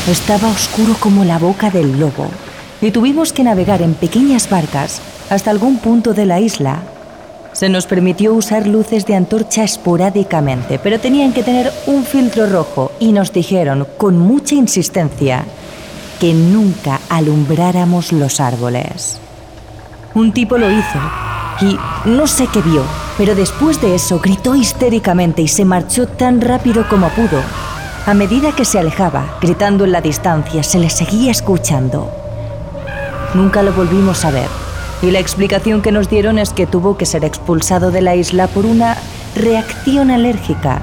Estaba 0.09 0.49
oscuro 0.49 0.97
como 0.99 1.23
la 1.23 1.39
boca 1.39 1.69
del 1.71 1.97
lobo 1.97 2.27
y 2.81 2.91
tuvimos 2.91 3.31
que 3.31 3.45
navegar 3.45 3.81
en 3.81 3.93
pequeñas 3.93 4.49
barcas 4.49 5.01
hasta 5.29 5.51
algún 5.51 5.77
punto 5.77 6.13
de 6.13 6.25
la 6.25 6.41
isla. 6.41 6.83
Se 7.53 7.69
nos 7.69 7.85
permitió 7.85 8.33
usar 8.33 8.67
luces 8.67 9.05
de 9.05 9.15
antorcha 9.15 9.63
esporádicamente, 9.63 10.79
pero 10.79 10.99
tenían 10.99 11.31
que 11.31 11.43
tener 11.43 11.71
un 11.87 12.03
filtro 12.03 12.45
rojo 12.45 12.91
y 12.99 13.13
nos 13.13 13.31
dijeron 13.31 13.87
con 13.97 14.19
mucha 14.19 14.55
insistencia 14.55 15.45
que 16.19 16.33
nunca 16.33 16.99
alumbráramos 17.07 18.11
los 18.11 18.41
árboles. 18.41 19.21
Un 20.13 20.33
tipo 20.33 20.57
lo 20.57 20.69
hizo 20.69 20.99
y 21.61 21.77
no 22.05 22.27
sé 22.27 22.47
qué 22.47 22.61
vio, 22.61 22.83
pero 23.17 23.33
después 23.33 23.79
de 23.81 23.95
eso 23.95 24.19
gritó 24.19 24.55
histéricamente 24.55 25.41
y 25.41 25.47
se 25.47 25.63
marchó 25.63 26.07
tan 26.07 26.41
rápido 26.41 26.87
como 26.89 27.09
pudo. 27.09 27.41
A 28.05 28.13
medida 28.13 28.51
que 28.51 28.65
se 28.65 28.79
alejaba, 28.79 29.37
gritando 29.39 29.85
en 29.85 29.91
la 29.91 30.01
distancia, 30.01 30.63
se 30.63 30.79
le 30.79 30.89
seguía 30.89 31.31
escuchando. 31.31 32.11
Nunca 33.35 33.63
lo 33.63 33.71
volvimos 33.71 34.25
a 34.25 34.31
ver, 34.31 34.49
y 35.01 35.11
la 35.11 35.19
explicación 35.19 35.81
que 35.81 35.91
nos 35.91 36.09
dieron 36.09 36.39
es 36.39 36.51
que 36.51 36.67
tuvo 36.67 36.97
que 36.97 37.05
ser 37.05 37.23
expulsado 37.23 37.91
de 37.91 38.01
la 38.01 38.15
isla 38.15 38.47
por 38.47 38.65
una 38.65 38.97
reacción 39.35 40.11
alérgica, 40.11 40.81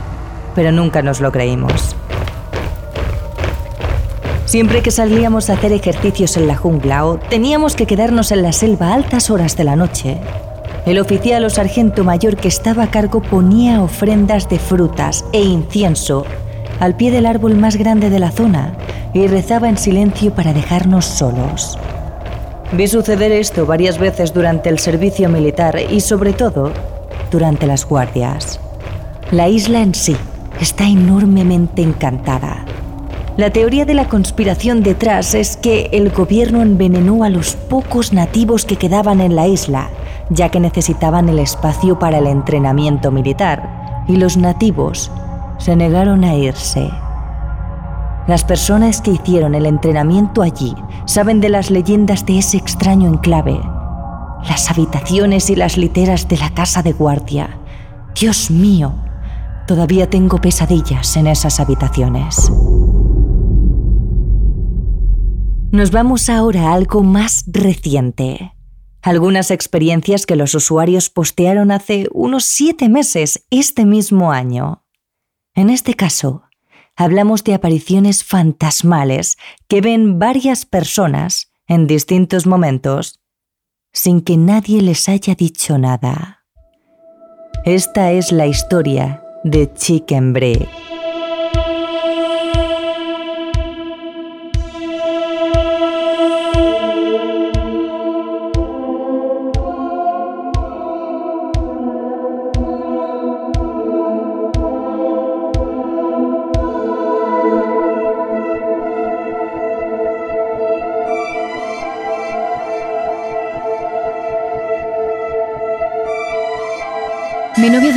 pero 0.54 0.72
nunca 0.72 1.02
nos 1.02 1.20
lo 1.20 1.32
creímos. 1.32 1.97
Siempre 4.48 4.80
que 4.80 4.90
salíamos 4.90 5.50
a 5.50 5.52
hacer 5.52 5.74
ejercicios 5.74 6.38
en 6.38 6.46
la 6.46 6.56
jungla 6.56 7.04
o 7.04 7.18
teníamos 7.18 7.76
que 7.76 7.84
quedarnos 7.84 8.32
en 8.32 8.40
la 8.40 8.52
selva 8.52 8.88
a 8.88 8.94
altas 8.94 9.28
horas 9.28 9.58
de 9.58 9.64
la 9.64 9.76
noche, 9.76 10.16
el 10.86 10.98
oficial 10.98 11.44
o 11.44 11.50
sargento 11.50 12.02
mayor 12.02 12.38
que 12.38 12.48
estaba 12.48 12.84
a 12.84 12.90
cargo 12.90 13.20
ponía 13.20 13.82
ofrendas 13.82 14.48
de 14.48 14.58
frutas 14.58 15.26
e 15.34 15.42
incienso 15.42 16.24
al 16.80 16.96
pie 16.96 17.10
del 17.10 17.26
árbol 17.26 17.56
más 17.56 17.76
grande 17.76 18.08
de 18.08 18.20
la 18.20 18.30
zona 18.30 18.72
y 19.12 19.26
rezaba 19.26 19.68
en 19.68 19.76
silencio 19.76 20.32
para 20.32 20.54
dejarnos 20.54 21.04
solos. 21.04 21.78
Vi 22.72 22.86
suceder 22.86 23.32
esto 23.32 23.66
varias 23.66 23.98
veces 23.98 24.32
durante 24.32 24.70
el 24.70 24.78
servicio 24.78 25.28
militar 25.28 25.78
y 25.90 26.00
sobre 26.00 26.32
todo 26.32 26.72
durante 27.30 27.66
las 27.66 27.84
guardias. 27.84 28.60
La 29.30 29.50
isla 29.50 29.82
en 29.82 29.94
sí 29.94 30.16
está 30.58 30.88
enormemente 30.88 31.82
encantada. 31.82 32.64
La 33.38 33.50
teoría 33.50 33.86
de 33.86 33.94
la 33.94 34.08
conspiración 34.08 34.82
detrás 34.82 35.34
es 35.34 35.56
que 35.56 35.88
el 35.92 36.10
gobierno 36.10 36.60
envenenó 36.60 37.24
a 37.24 37.30
los 37.30 37.54
pocos 37.54 38.12
nativos 38.12 38.66
que 38.66 38.76
quedaban 38.76 39.22
en 39.22 39.34
la 39.36 39.46
isla 39.46 39.88
ya 40.30 40.50
que 40.50 40.60
necesitaban 40.60 41.28
el 41.28 41.38
espacio 41.38 41.98
para 41.98 42.18
el 42.18 42.26
entrenamiento 42.26 43.10
militar, 43.10 44.04
y 44.06 44.16
los 44.16 44.36
nativos 44.36 45.10
se 45.58 45.76
negaron 45.76 46.24
a 46.24 46.34
irse. 46.34 46.88
Las 48.26 48.44
personas 48.44 49.00
que 49.00 49.12
hicieron 49.12 49.54
el 49.54 49.66
entrenamiento 49.66 50.42
allí 50.42 50.74
saben 51.06 51.40
de 51.40 51.48
las 51.48 51.70
leyendas 51.70 52.26
de 52.26 52.38
ese 52.38 52.58
extraño 52.58 53.08
enclave, 53.08 53.58
las 54.48 54.70
habitaciones 54.70 55.48
y 55.50 55.56
las 55.56 55.76
literas 55.76 56.28
de 56.28 56.36
la 56.36 56.50
casa 56.50 56.82
de 56.82 56.92
guardia. 56.92 57.58
Dios 58.14 58.50
mío, 58.50 58.94
todavía 59.66 60.10
tengo 60.10 60.38
pesadillas 60.38 61.16
en 61.16 61.26
esas 61.26 61.58
habitaciones. 61.58 62.52
Nos 65.70 65.90
vamos 65.90 66.28
ahora 66.28 66.70
a 66.70 66.74
algo 66.74 67.02
más 67.02 67.44
reciente 67.46 68.52
algunas 69.02 69.50
experiencias 69.50 70.26
que 70.26 70.36
los 70.36 70.54
usuarios 70.54 71.10
postearon 71.10 71.70
hace 71.70 72.08
unos 72.12 72.44
siete 72.44 72.88
meses 72.88 73.46
este 73.50 73.84
mismo 73.84 74.32
año. 74.32 74.84
En 75.54 75.70
este 75.70 75.94
caso, 75.94 76.42
hablamos 76.96 77.44
de 77.44 77.54
apariciones 77.54 78.24
fantasmales 78.24 79.36
que 79.68 79.80
ven 79.80 80.18
varias 80.18 80.66
personas 80.66 81.52
en 81.66 81.86
distintos 81.86 82.46
momentos 82.46 83.20
sin 83.92 84.20
que 84.20 84.36
nadie 84.36 84.82
les 84.82 85.08
haya 85.08 85.34
dicho 85.34 85.78
nada. 85.78 86.44
Esta 87.64 88.12
es 88.12 88.32
la 88.32 88.46
historia 88.46 89.22
de 89.44 89.72
Chicken 89.72 90.32
Break. 90.32 90.68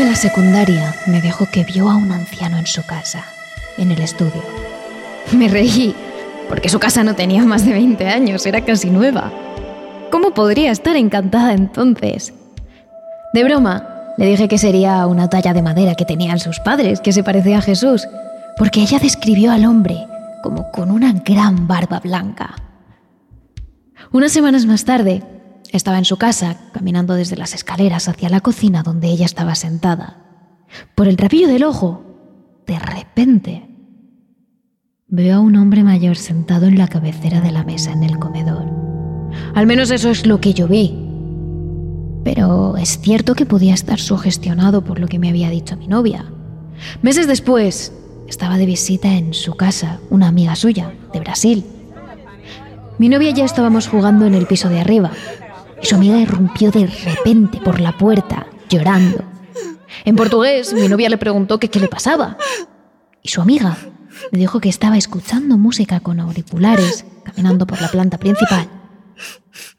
De 0.01 0.09
la 0.09 0.15
secundaria 0.15 0.95
me 1.05 1.21
dijo 1.21 1.45
que 1.51 1.63
vio 1.63 1.87
a 1.87 1.95
un 1.95 2.11
anciano 2.11 2.57
en 2.57 2.65
su 2.65 2.83
casa, 2.83 3.23
en 3.77 3.91
el 3.91 4.01
estudio. 4.01 4.41
Me 5.31 5.47
reí, 5.47 5.93
porque 6.49 6.69
su 6.69 6.79
casa 6.79 7.03
no 7.03 7.13
tenía 7.13 7.43
más 7.43 7.67
de 7.67 7.73
20 7.73 8.07
años, 8.07 8.47
era 8.47 8.61
casi 8.61 8.89
nueva. 8.89 9.31
¿Cómo 10.09 10.33
podría 10.33 10.71
estar 10.71 10.95
encantada 10.95 11.53
entonces? 11.53 12.33
De 13.35 13.43
broma, 13.43 13.87
le 14.17 14.25
dije 14.25 14.47
que 14.47 14.57
sería 14.57 15.05
una 15.05 15.29
talla 15.29 15.53
de 15.53 15.61
madera 15.61 15.93
que 15.93 16.05
tenían 16.05 16.39
sus 16.39 16.59
padres, 16.59 16.99
que 16.99 17.13
se 17.13 17.23
parecía 17.23 17.59
a 17.59 17.61
Jesús, 17.61 18.07
porque 18.57 18.81
ella 18.81 18.97
describió 18.97 19.51
al 19.51 19.65
hombre 19.65 20.07
como 20.41 20.71
con 20.71 20.89
una 20.89 21.13
gran 21.13 21.67
barba 21.67 21.99
blanca. 21.99 22.55
Unas 24.11 24.31
semanas 24.31 24.65
más 24.65 24.83
tarde, 24.83 25.21
estaba 25.71 25.97
en 25.97 26.05
su 26.05 26.17
casa, 26.17 26.57
caminando 26.73 27.15
desde 27.15 27.37
las 27.37 27.53
escaleras 27.53 28.07
hacia 28.07 28.29
la 28.29 28.41
cocina 28.41 28.83
donde 28.83 29.07
ella 29.07 29.25
estaba 29.25 29.55
sentada. 29.55 30.17
Por 30.95 31.07
el 31.07 31.17
trapillo 31.17 31.47
del 31.47 31.63
ojo, 31.63 32.03
de 32.67 32.77
repente, 32.79 33.67
veo 35.07 35.37
a 35.37 35.39
un 35.39 35.55
hombre 35.55 35.83
mayor 35.83 36.17
sentado 36.17 36.67
en 36.67 36.77
la 36.77 36.87
cabecera 36.87 37.41
de 37.41 37.51
la 37.51 37.63
mesa 37.63 37.91
en 37.91 38.03
el 38.03 38.19
comedor. 38.19 38.65
Al 39.55 39.65
menos 39.65 39.91
eso 39.91 40.09
es 40.09 40.25
lo 40.25 40.39
que 40.39 40.53
yo 40.53 40.67
vi. 40.67 40.97
Pero 42.23 42.77
es 42.77 42.99
cierto 42.99 43.33
que 43.33 43.45
podía 43.45 43.73
estar 43.73 43.99
sugestionado 43.99 44.83
por 44.83 44.99
lo 44.99 45.07
que 45.07 45.19
me 45.19 45.29
había 45.29 45.49
dicho 45.49 45.75
mi 45.75 45.87
novia. 45.87 46.25
Meses 47.01 47.27
después, 47.27 47.93
estaba 48.27 48.57
de 48.57 48.65
visita 48.65 49.09
en 49.09 49.33
su 49.33 49.55
casa 49.55 49.99
una 50.09 50.27
amiga 50.27 50.55
suya, 50.55 50.93
de 51.13 51.19
Brasil. 51.19 51.65
Mi 52.97 53.09
novia 53.09 53.31
y 53.31 53.33
ya 53.33 53.45
estábamos 53.45 53.87
jugando 53.87 54.25
en 54.25 54.35
el 54.35 54.45
piso 54.45 54.69
de 54.69 54.79
arriba, 54.79 55.11
su 55.81 55.95
amiga 55.95 56.17
irrumpió 56.19 56.71
de 56.71 56.87
repente 56.87 57.59
por 57.59 57.79
la 57.79 57.97
puerta, 57.97 58.47
llorando. 58.69 59.23
En 60.05 60.15
portugués, 60.15 60.73
mi 60.73 60.87
novia 60.87 61.09
le 61.09 61.17
preguntó 61.17 61.59
qué 61.59 61.79
le 61.79 61.87
pasaba. 61.87 62.37
Y 63.21 63.29
su 63.29 63.41
amiga 63.41 63.77
le 64.31 64.39
dijo 64.39 64.59
que 64.59 64.69
estaba 64.69 64.97
escuchando 64.97 65.57
música 65.57 65.99
con 65.99 66.19
auriculares, 66.19 67.05
caminando 67.23 67.67
por 67.67 67.81
la 67.81 67.89
planta 67.89 68.17
principal, 68.17 68.67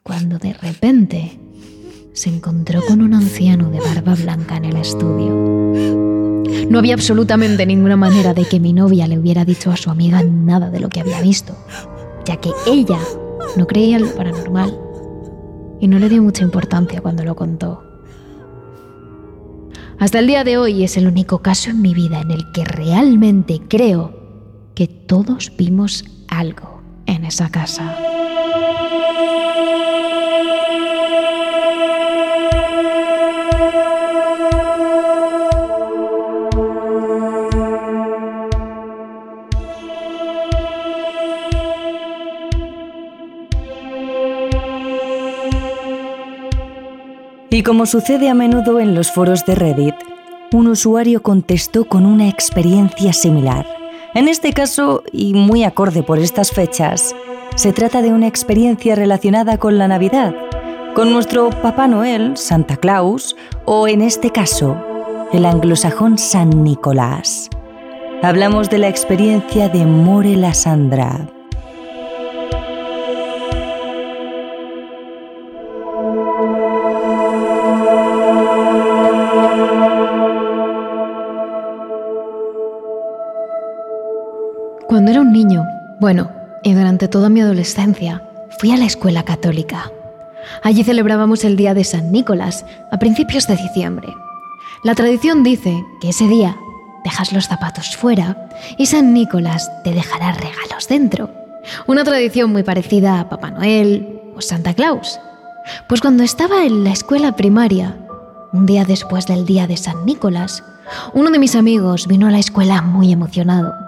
cuando 0.02 0.38
de 0.38 0.52
repente 0.54 1.40
se 2.12 2.28
encontró 2.28 2.82
con 2.86 3.00
un 3.00 3.14
anciano 3.14 3.70
de 3.70 3.80
barba 3.80 4.14
blanca 4.14 4.56
en 4.56 4.66
el 4.66 4.76
estudio. 4.76 5.32
No 6.68 6.78
había 6.78 6.94
absolutamente 6.94 7.64
ninguna 7.64 7.96
manera 7.96 8.34
de 8.34 8.44
que 8.44 8.60
mi 8.60 8.72
novia 8.72 9.06
le 9.06 9.18
hubiera 9.18 9.44
dicho 9.44 9.70
a 9.70 9.76
su 9.76 9.90
amiga 9.90 10.22
nada 10.22 10.70
de 10.70 10.80
lo 10.80 10.88
que 10.88 11.00
había 11.00 11.20
visto, 11.20 11.56
ya 12.24 12.36
que 12.36 12.50
ella 12.66 12.98
no 13.56 13.66
creía 13.66 13.96
en 13.96 14.02
lo 14.02 14.14
paranormal 14.14 14.81
y 15.82 15.88
no 15.88 15.98
le 15.98 16.08
dio 16.08 16.22
mucha 16.22 16.44
importancia 16.44 17.00
cuando 17.00 17.24
lo 17.24 17.34
contó. 17.34 17.82
Hasta 19.98 20.20
el 20.20 20.28
día 20.28 20.44
de 20.44 20.56
hoy 20.56 20.84
es 20.84 20.96
el 20.96 21.08
único 21.08 21.42
caso 21.42 21.70
en 21.70 21.82
mi 21.82 21.92
vida 21.92 22.20
en 22.20 22.30
el 22.30 22.52
que 22.52 22.64
realmente 22.64 23.60
creo 23.68 24.14
que 24.76 24.86
todos 24.86 25.52
vimos 25.58 26.04
algo 26.28 26.80
en 27.06 27.24
esa 27.24 27.50
casa. 27.50 27.96
Y 47.62 47.64
como 47.64 47.86
sucede 47.86 48.28
a 48.28 48.34
menudo 48.34 48.80
en 48.80 48.96
los 48.96 49.12
foros 49.12 49.46
de 49.46 49.54
Reddit, 49.54 49.94
un 50.52 50.66
usuario 50.66 51.22
contestó 51.22 51.84
con 51.84 52.06
una 52.06 52.28
experiencia 52.28 53.12
similar. 53.12 53.64
En 54.14 54.26
este 54.26 54.52
caso, 54.52 55.04
y 55.12 55.32
muy 55.32 55.62
acorde 55.62 56.02
por 56.02 56.18
estas 56.18 56.50
fechas, 56.50 57.14
se 57.54 57.72
trata 57.72 58.02
de 58.02 58.12
una 58.12 58.26
experiencia 58.26 58.96
relacionada 58.96 59.58
con 59.58 59.78
la 59.78 59.86
Navidad, 59.86 60.34
con 60.96 61.12
nuestro 61.12 61.50
Papá 61.50 61.86
Noel, 61.86 62.36
Santa 62.36 62.78
Claus, 62.78 63.36
o 63.64 63.86
en 63.86 64.02
este 64.02 64.30
caso, 64.30 64.76
el 65.32 65.46
anglosajón 65.46 66.18
San 66.18 66.64
Nicolás. 66.64 67.48
Hablamos 68.24 68.70
de 68.70 68.78
la 68.78 68.88
experiencia 68.88 69.68
de 69.68 69.86
More 69.86 70.34
la 70.34 70.52
Sandra. 70.52 71.28
Cuando 84.92 85.10
era 85.10 85.22
un 85.22 85.32
niño, 85.32 85.66
bueno, 86.00 86.30
y 86.62 86.74
durante 86.74 87.08
toda 87.08 87.30
mi 87.30 87.40
adolescencia, 87.40 88.28
fui 88.58 88.72
a 88.72 88.76
la 88.76 88.84
escuela 88.84 89.22
católica. 89.22 89.90
Allí 90.62 90.84
celebrábamos 90.84 91.44
el 91.44 91.56
día 91.56 91.72
de 91.72 91.82
San 91.82 92.12
Nicolás, 92.12 92.66
a 92.90 92.98
principios 92.98 93.46
de 93.46 93.56
diciembre. 93.56 94.08
La 94.84 94.94
tradición 94.94 95.44
dice 95.44 95.82
que 96.02 96.10
ese 96.10 96.28
día 96.28 96.58
dejas 97.04 97.32
los 97.32 97.48
zapatos 97.48 97.96
fuera 97.96 98.50
y 98.76 98.84
San 98.84 99.14
Nicolás 99.14 99.70
te 99.82 99.94
dejará 99.94 100.32
regalos 100.32 100.86
dentro. 100.90 101.30
Una 101.86 102.04
tradición 102.04 102.52
muy 102.52 102.62
parecida 102.62 103.18
a 103.18 103.30
Papá 103.30 103.50
Noel 103.50 104.20
o 104.36 104.42
Santa 104.42 104.74
Claus. 104.74 105.18
Pues 105.88 106.02
cuando 106.02 106.22
estaba 106.22 106.66
en 106.66 106.84
la 106.84 106.92
escuela 106.92 107.34
primaria, 107.34 107.96
un 108.52 108.66
día 108.66 108.84
después 108.84 109.26
del 109.26 109.46
día 109.46 109.66
de 109.66 109.78
San 109.78 110.04
Nicolás, 110.04 110.62
uno 111.14 111.30
de 111.30 111.38
mis 111.38 111.56
amigos 111.56 112.06
vino 112.06 112.26
a 112.26 112.30
la 112.30 112.40
escuela 112.40 112.82
muy 112.82 113.10
emocionado 113.10 113.81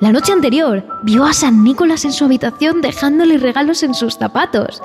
la 0.00 0.12
noche 0.12 0.32
anterior 0.32 0.84
vio 1.02 1.24
a 1.24 1.32
San 1.32 1.62
Nicolás 1.64 2.04
en 2.04 2.12
su 2.12 2.24
habitación 2.24 2.80
dejándole 2.80 3.38
regalos 3.38 3.82
en 3.82 3.94
sus 3.94 4.16
zapatos. 4.16 4.82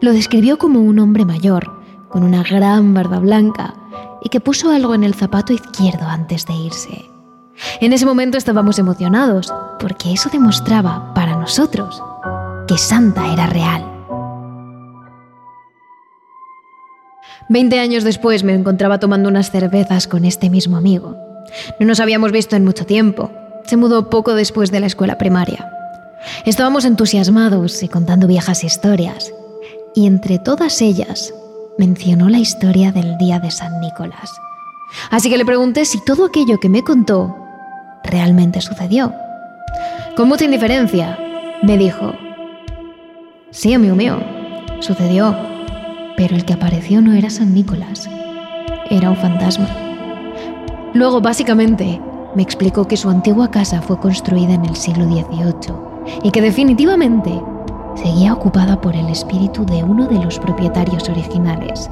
Lo 0.00 0.12
describió 0.12 0.58
como 0.58 0.80
un 0.80 0.98
hombre 0.98 1.24
mayor, 1.24 1.72
con 2.08 2.22
una 2.22 2.42
gran 2.42 2.94
barba 2.94 3.18
blanca, 3.18 3.74
y 4.22 4.28
que 4.28 4.40
puso 4.40 4.70
algo 4.70 4.94
en 4.94 5.04
el 5.04 5.14
zapato 5.14 5.52
izquierdo 5.52 6.06
antes 6.06 6.46
de 6.46 6.54
irse. 6.54 7.10
En 7.80 7.92
ese 7.92 8.06
momento 8.06 8.38
estábamos 8.38 8.78
emocionados, 8.78 9.52
porque 9.80 10.12
eso 10.12 10.28
demostraba, 10.30 11.12
para 11.14 11.36
nosotros, 11.36 12.02
que 12.66 12.78
Santa 12.78 13.32
era 13.32 13.46
real. 13.46 13.84
Veinte 17.48 17.80
años 17.80 18.04
después 18.04 18.44
me 18.44 18.54
encontraba 18.54 19.00
tomando 19.00 19.28
unas 19.28 19.50
cervezas 19.50 20.06
con 20.06 20.24
este 20.24 20.50
mismo 20.50 20.76
amigo. 20.76 21.16
No 21.80 21.86
nos 21.86 21.98
habíamos 21.98 22.30
visto 22.30 22.56
en 22.56 22.64
mucho 22.64 22.84
tiempo, 22.84 23.32
se 23.68 23.76
mudó 23.76 24.08
poco 24.08 24.34
después 24.34 24.70
de 24.70 24.80
la 24.80 24.86
escuela 24.86 25.18
primaria. 25.18 25.70
Estábamos 26.46 26.86
entusiasmados 26.86 27.82
y 27.82 27.88
contando 27.88 28.26
viejas 28.26 28.64
historias, 28.64 29.30
y 29.94 30.06
entre 30.06 30.38
todas 30.38 30.80
ellas 30.80 31.34
mencionó 31.76 32.30
la 32.30 32.38
historia 32.38 32.92
del 32.92 33.18
día 33.18 33.40
de 33.40 33.50
San 33.50 33.78
Nicolás. 33.80 34.30
Así 35.10 35.28
que 35.28 35.36
le 35.36 35.44
pregunté 35.44 35.84
si 35.84 36.02
todo 36.02 36.24
aquello 36.24 36.58
que 36.58 36.70
me 36.70 36.82
contó 36.82 37.36
realmente 38.04 38.62
sucedió. 38.62 39.12
Con 40.16 40.28
mucha 40.28 40.46
indiferencia, 40.46 41.18
me 41.62 41.76
dijo, 41.76 42.14
sí, 43.50 43.74
amigo 43.74 43.94
mío, 43.94 44.18
sucedió, 44.80 45.36
pero 46.16 46.34
el 46.34 46.46
que 46.46 46.54
apareció 46.54 47.02
no 47.02 47.12
era 47.12 47.28
San 47.28 47.52
Nicolás, 47.52 48.08
era 48.88 49.10
un 49.10 49.16
fantasma. 49.16 49.68
Luego, 50.94 51.20
básicamente, 51.20 52.00
me 52.38 52.44
explicó 52.44 52.86
que 52.86 52.96
su 52.96 53.10
antigua 53.10 53.50
casa 53.50 53.82
fue 53.82 53.98
construida 53.98 54.54
en 54.54 54.64
el 54.64 54.76
siglo 54.76 55.06
XVIII 55.06 55.74
y 56.22 56.30
que 56.30 56.40
definitivamente 56.40 57.42
seguía 57.96 58.32
ocupada 58.32 58.80
por 58.80 58.94
el 58.94 59.08
espíritu 59.08 59.66
de 59.66 59.82
uno 59.82 60.06
de 60.06 60.22
los 60.24 60.38
propietarios 60.38 61.08
originales. 61.08 61.90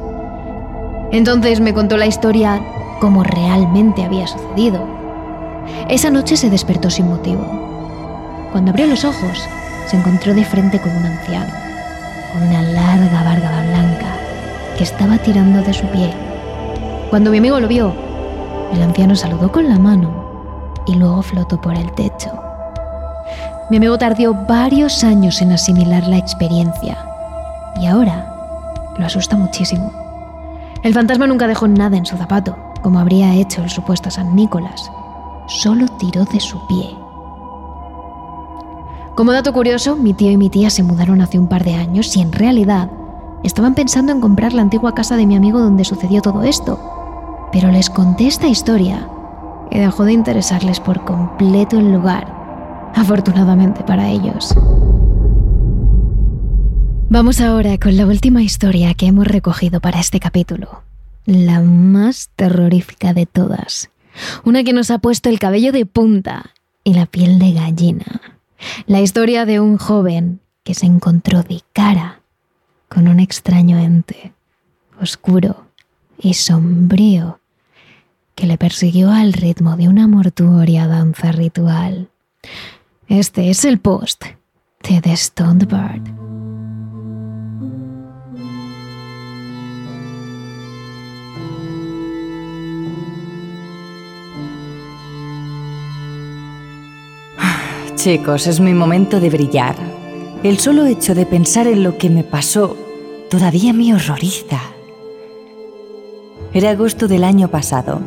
Entonces 1.11 1.59
me 1.59 1.75
contó 1.75 1.97
la 1.97 2.07
historia 2.07 2.63
como 3.01 3.25
realmente 3.25 4.05
había 4.05 4.29
sucedido. 4.29 4.87
Esa 5.89 6.11
noche 6.11 6.37
se 6.37 6.49
despertó 6.49 6.91
sin 6.91 7.09
motivo. 7.09 7.45
Cuando 8.53 8.71
abrió 8.71 8.87
los 8.87 9.05
ojos, 9.05 9.49
se 9.89 9.97
encontró 9.97 10.33
de 10.33 10.45
frente 10.45 10.79
con 10.79 10.97
un 10.97 11.07
anciano, 11.07 11.53
con 12.33 12.45
una 12.45 12.63
larga 12.63 13.25
barba 13.25 13.63
blanca, 13.63 14.17
que 14.79 14.85
estaba 14.85 15.19
tirando 15.19 15.61
de 15.63 15.75
su 15.75 15.87
piel. 15.87 16.13
Cuando 17.11 17.33
mi 17.33 17.39
amigo 17.39 17.59
lo 17.59 17.67
vio, 17.67 17.93
el 18.73 18.81
anciano 18.81 19.17
saludó 19.17 19.51
con 19.51 19.69
la 19.69 19.81
mano 19.81 20.26
y 20.87 20.94
luego 20.94 21.22
flotó 21.22 21.61
por 21.61 21.75
el 21.75 21.92
techo. 21.92 22.31
Mi 23.70 23.79
amigo 23.79 23.99
tardó 23.99 24.33
varios 24.35 25.03
años 25.03 25.42
en 25.42 25.53
asimilar 25.53 26.07
la 26.07 26.18
experiencia 26.18 26.96
y 27.81 27.87
ahora 27.87 28.33
lo 28.96 29.05
asusta 29.05 29.37
muchísimo. 29.37 29.90
El 30.83 30.94
fantasma 30.94 31.27
nunca 31.27 31.49
dejó 31.49 31.66
nada 31.66 31.96
en 31.96 32.07
su 32.07 32.16
zapato, 32.16 32.57
como 32.83 33.01
habría 33.01 33.35
hecho 33.35 33.62
el 33.62 33.70
supuesto 33.70 34.11
San 34.11 34.37
Nicolás. 34.37 34.90
Solo 35.49 35.88
tiró 35.99 36.25
de 36.25 36.40
su 36.40 36.64
pie. 36.66 36.96
Como 39.16 39.33
dato 39.33 39.53
curioso, 39.53 39.96
mi 39.96 40.14
tío 40.14 40.31
y 40.31 40.37
mi 40.37 40.51
tía 40.51 40.70
se 40.70 40.83
mudaron 40.83 41.20
hace 41.20 41.38
un 41.38 41.49
par 41.49 41.64
de 41.64 41.75
años 41.75 42.16
y 42.16 42.20
en 42.20 42.33
realidad 42.33 42.90
estaban 43.42 43.75
pensando 43.75 44.12
en 44.12 44.20
comprar 44.20 44.53
la 44.53 44.62
antigua 44.62 44.94
casa 44.94 45.16
de 45.16 45.27
mi 45.27 45.35
amigo 45.35 45.61
donde 45.61 45.85
sucedió 45.85 46.22
todo 46.22 46.42
esto. 46.42 46.79
Pero 47.51 47.70
les 47.70 47.90
conté 47.90 48.27
esta 48.27 48.46
historia 48.46 49.09
y 49.77 49.79
dejó 49.79 50.07
de 50.07 50.15
interesarles 50.15 50.81
por 50.81 51.05
completo 51.05 51.79
el 51.79 51.93
lugar, 51.93 52.33
afortunadamente 52.95 53.85
para 53.85 54.09
ellos. 54.09 54.55
Vamos 57.11 57.43
ahora 57.43 57.77
con 57.77 57.95
la 57.95 58.07
última 58.07 58.43
historia 58.43 58.95
que 58.95 59.05
hemos 59.05 59.27
recogido 59.27 59.81
para 59.81 60.01
este 60.01 60.19
capítulo, 60.19 60.83
la 61.27 61.61
más 61.61 62.31
terrorífica 62.37 63.12
de 63.12 63.27
todas, 63.27 63.91
una 64.45 64.65
que 64.65 64.73
nos 64.73 64.91
ha 64.91 64.99
puesto 64.99 65.29
el 65.29 65.39
cabello 65.39 65.73
de 65.73 65.85
punta 65.85 66.55
y 66.83 66.95
la 66.95 67.05
piel 67.05 67.39
de 67.39 67.53
gallina, 67.53 68.23
la 68.87 69.03
historia 69.03 69.45
de 69.45 69.61
un 69.61 69.77
joven 69.77 70.41
que 70.65 70.73
se 70.73 70.87
encontró 70.87 71.43
de 71.43 71.61
cara 71.75 72.23
con 72.89 73.09
un 73.09 73.21
extraño 73.21 73.79
ente, 73.79 74.33
oscuro 74.99 75.67
y 76.19 76.33
sombrío 76.33 77.41
que 78.37 78.46
le 78.46 78.59
persiguió 78.59 79.11
al 79.11 79.33
ritmo 79.33 79.77
de 79.77 79.88
una 79.88 80.07
mortuoria 80.07 80.87
danza 80.87 81.33
ritual. 81.33 82.11
Este 83.09 83.49
es 83.49 83.64
el 83.64 83.79
post 83.79 84.25
de 84.88 85.01
The 85.01 85.16
Stoned 85.16 85.66
Bird. 85.66 86.14
Chicos, 97.94 98.46
es 98.46 98.61
mi 98.61 98.75
momento 98.75 99.18
de 99.18 99.31
brillar. 99.31 99.75
El 100.42 100.59
solo 100.59 100.85
hecho 100.85 101.14
de 101.14 101.25
pensar 101.25 101.66
en 101.66 101.83
lo 101.83 101.96
que 101.96 102.11
me 102.11 102.22
pasó 102.22 102.77
todavía 103.31 103.72
me 103.72 103.94
horroriza. 103.94 104.61
Era 106.53 106.70
agosto 106.70 107.09
del 107.09 107.25
año 107.25 107.49
pasado 107.49 108.01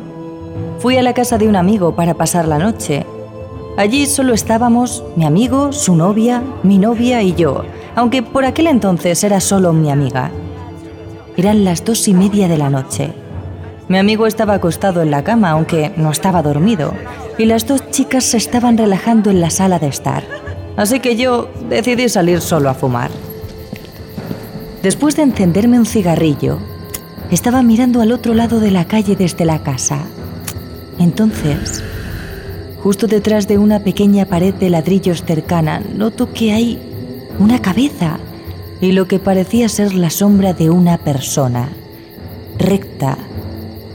Fui 0.80 0.96
a 0.96 1.02
la 1.02 1.12
casa 1.12 1.36
de 1.36 1.46
un 1.46 1.56
amigo 1.56 1.94
para 1.94 2.14
pasar 2.14 2.48
la 2.48 2.58
noche. 2.58 3.04
Allí 3.76 4.06
solo 4.06 4.32
estábamos 4.32 5.04
mi 5.14 5.26
amigo, 5.26 5.72
su 5.72 5.94
novia, 5.94 6.42
mi 6.62 6.78
novia 6.78 7.22
y 7.22 7.34
yo, 7.34 7.64
aunque 7.94 8.22
por 8.22 8.46
aquel 8.46 8.66
entonces 8.66 9.22
era 9.22 9.40
solo 9.40 9.74
mi 9.74 9.90
amiga. 9.90 10.30
Eran 11.36 11.64
las 11.64 11.84
dos 11.84 12.08
y 12.08 12.14
media 12.14 12.48
de 12.48 12.56
la 12.56 12.70
noche. 12.70 13.12
Mi 13.88 13.98
amigo 13.98 14.26
estaba 14.26 14.54
acostado 14.54 15.02
en 15.02 15.10
la 15.10 15.22
cama, 15.22 15.50
aunque 15.50 15.92
no 15.98 16.10
estaba 16.10 16.40
dormido, 16.40 16.94
y 17.36 17.44
las 17.44 17.66
dos 17.66 17.90
chicas 17.90 18.24
se 18.24 18.38
estaban 18.38 18.78
relajando 18.78 19.28
en 19.28 19.42
la 19.42 19.50
sala 19.50 19.78
de 19.78 19.88
estar. 19.88 20.24
Así 20.78 21.00
que 21.00 21.14
yo 21.14 21.50
decidí 21.68 22.08
salir 22.08 22.40
solo 22.40 22.70
a 22.70 22.74
fumar. 22.74 23.10
Después 24.82 25.14
de 25.16 25.24
encenderme 25.24 25.78
un 25.78 25.84
cigarrillo, 25.84 26.58
estaba 27.30 27.62
mirando 27.62 28.00
al 28.00 28.12
otro 28.12 28.32
lado 28.32 28.60
de 28.60 28.70
la 28.70 28.86
calle 28.86 29.14
desde 29.14 29.44
la 29.44 29.62
casa. 29.62 30.06
Entonces, 31.00 31.82
justo 32.82 33.06
detrás 33.06 33.48
de 33.48 33.56
una 33.56 33.80
pequeña 33.80 34.26
pared 34.26 34.54
de 34.54 34.68
ladrillos 34.68 35.24
cercana, 35.24 35.82
noto 35.94 36.30
que 36.32 36.52
hay 36.52 36.78
una 37.38 37.60
cabeza 37.62 38.18
y 38.82 38.92
lo 38.92 39.08
que 39.08 39.18
parecía 39.18 39.70
ser 39.70 39.94
la 39.94 40.10
sombra 40.10 40.52
de 40.52 40.68
una 40.68 40.98
persona, 40.98 41.70
recta, 42.58 43.16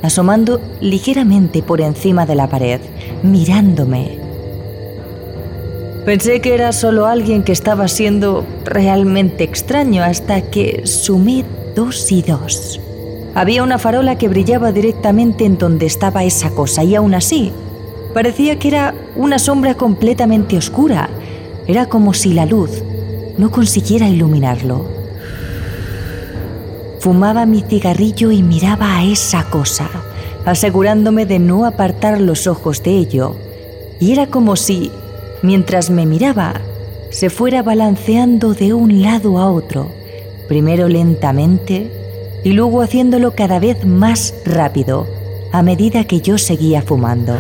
asomando 0.02 0.60
ligeramente 0.82 1.62
por 1.62 1.80
encima 1.80 2.26
de 2.26 2.36
la 2.36 2.50
pared, 2.50 2.82
mirándome. 3.22 4.18
Pensé 6.06 6.42
que 6.42 6.56
era 6.56 6.72
solo 6.72 7.06
alguien 7.06 7.44
que 7.44 7.52
estaba 7.52 7.88
siendo 7.88 8.46
realmente 8.64 9.44
extraño 9.44 10.04
hasta 10.04 10.42
que 10.42 10.82
sumé 10.86 11.46
dos 11.76 12.12
y 12.12 12.24
dos. 12.24 12.80
Había 13.36 13.64
una 13.64 13.78
farola 13.78 14.18
que 14.18 14.30
brillaba 14.30 14.72
directamente 14.72 15.44
en 15.44 15.58
donde 15.58 15.86
estaba 15.86 16.24
esa 16.24 16.52
cosa 16.52 16.86
y 16.86 16.96
aún 16.96 17.14
así 17.14 17.52
parecía 18.14 18.58
que 18.58 18.70
era 18.70 18.96
una 19.18 19.40
sombra 19.40 19.76
completamente 19.76 20.58
oscura. 20.58 21.10
Era 21.68 21.88
como 21.88 22.14
si 22.14 22.34
la 22.34 22.46
luz 22.46 22.82
no 23.38 23.52
consiguiera 23.52 24.08
iluminarlo. 24.08 24.86
Fumaba 27.02 27.46
mi 27.46 27.62
cigarrillo 27.62 28.32
y 28.32 28.42
miraba 28.42 29.00
a 29.00 29.04
esa 29.04 29.50
cosa, 29.50 29.90
asegurándome 30.46 31.26
de 31.26 31.40
no 31.40 31.66
apartar 31.66 32.22
los 32.22 32.48
ojos 32.48 32.84
de 32.84 32.92
ello. 32.92 33.36
Y 34.00 34.14
era 34.14 34.28
como 34.28 34.56
si, 34.56 34.92
mientras 35.42 35.90
me 35.90 36.06
miraba, 36.06 36.62
se 37.10 37.30
fuera 37.30 37.64
balanceando 37.64 38.54
de 38.54 38.74
un 38.74 39.02
lado 39.02 39.40
a 39.40 39.52
otro, 39.52 39.92
primero 40.48 40.88
lentamente 40.88 42.05
y 42.46 42.54
luego 42.54 42.84
haciéndolo 42.84 43.34
cada 43.34 43.58
vez 43.58 43.86
más 43.86 44.36
rápido, 44.46 45.08
a 45.52 45.64
medida 45.64 46.04
que 46.04 46.22
yo 46.22 46.38
seguía 46.38 46.84
fumando. 46.84 47.36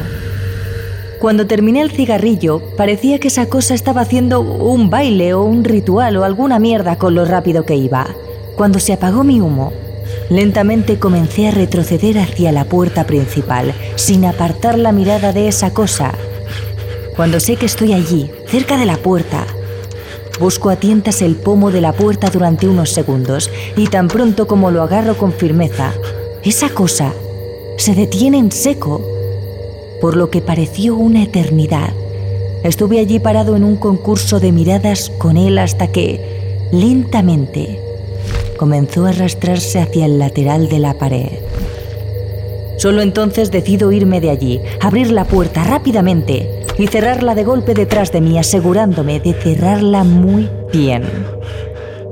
Cuando 1.19 1.45
terminé 1.45 1.81
el 1.81 1.91
cigarrillo, 1.91 2.59
parecía 2.75 3.19
que 3.19 3.27
esa 3.27 3.45
cosa 3.45 3.75
estaba 3.75 4.01
haciendo 4.01 4.41
un 4.41 4.89
baile 4.89 5.35
o 5.35 5.43
un 5.43 5.63
ritual 5.63 6.17
o 6.17 6.23
alguna 6.23 6.57
mierda 6.57 6.97
con 6.97 7.13
lo 7.13 7.23
rápido 7.23 7.67
que 7.67 7.75
iba. 7.75 8.07
Cuando 8.55 8.79
se 8.79 8.93
apagó 8.93 9.23
mi 9.23 9.41
humo, 9.41 9.73
lentamente 10.31 10.97
comencé 10.97 11.49
a 11.49 11.51
retroceder 11.51 12.17
hacia 12.17 12.51
la 12.51 12.65
puerta 12.65 13.05
principal, 13.05 13.75
sin 13.97 14.25
apartar 14.25 14.79
la 14.79 14.91
mirada 14.91 15.33
de 15.33 15.47
esa 15.47 15.71
cosa. 15.71 16.15
Cuando 17.15 17.39
sé 17.39 17.57
que 17.57 17.67
estoy 17.67 17.93
allí, 17.93 18.31
cerca 18.47 18.75
de 18.75 18.87
la 18.87 18.97
puerta, 18.97 19.45
busco 20.39 20.69
a 20.69 20.75
tientas 20.75 21.21
el 21.21 21.35
pomo 21.35 21.71
de 21.71 21.81
la 21.81 21.93
puerta 21.93 22.29
durante 22.29 22.67
unos 22.67 22.91
segundos 22.91 23.49
y 23.77 23.87
tan 23.87 24.07
pronto 24.07 24.47
como 24.47 24.71
lo 24.71 24.81
agarro 24.81 25.17
con 25.17 25.31
firmeza, 25.31 25.93
esa 26.43 26.69
cosa 26.69 27.13
se 27.77 27.93
detiene 27.93 28.37
en 28.37 28.51
seco 28.51 29.01
por 30.01 30.15
lo 30.15 30.29
que 30.29 30.41
pareció 30.41 30.95
una 30.95 31.23
eternidad. 31.23 31.93
Estuve 32.63 32.99
allí 32.99 33.19
parado 33.19 33.55
en 33.55 33.63
un 33.63 33.75
concurso 33.75 34.39
de 34.39 34.51
miradas 34.51 35.11
con 35.17 35.37
él 35.37 35.57
hasta 35.57 35.87
que, 35.87 36.67
lentamente, 36.71 37.79
comenzó 38.57 39.05
a 39.05 39.09
arrastrarse 39.09 39.79
hacia 39.79 40.05
el 40.05 40.19
lateral 40.19 40.69
de 40.69 40.79
la 40.79 40.95
pared. 40.95 41.39
Solo 42.77 43.01
entonces 43.01 43.51
decido 43.51 43.91
irme 43.91 44.19
de 44.19 44.29
allí, 44.29 44.61
abrir 44.81 45.11
la 45.11 45.25
puerta 45.25 45.63
rápidamente 45.63 46.54
y 46.77 46.87
cerrarla 46.87 47.35
de 47.35 47.43
golpe 47.43 47.73
detrás 47.73 48.11
de 48.11 48.21
mí, 48.21 48.37
asegurándome 48.37 49.19
de 49.19 49.33
cerrarla 49.33 50.03
muy 50.03 50.49
bien. 50.71 51.03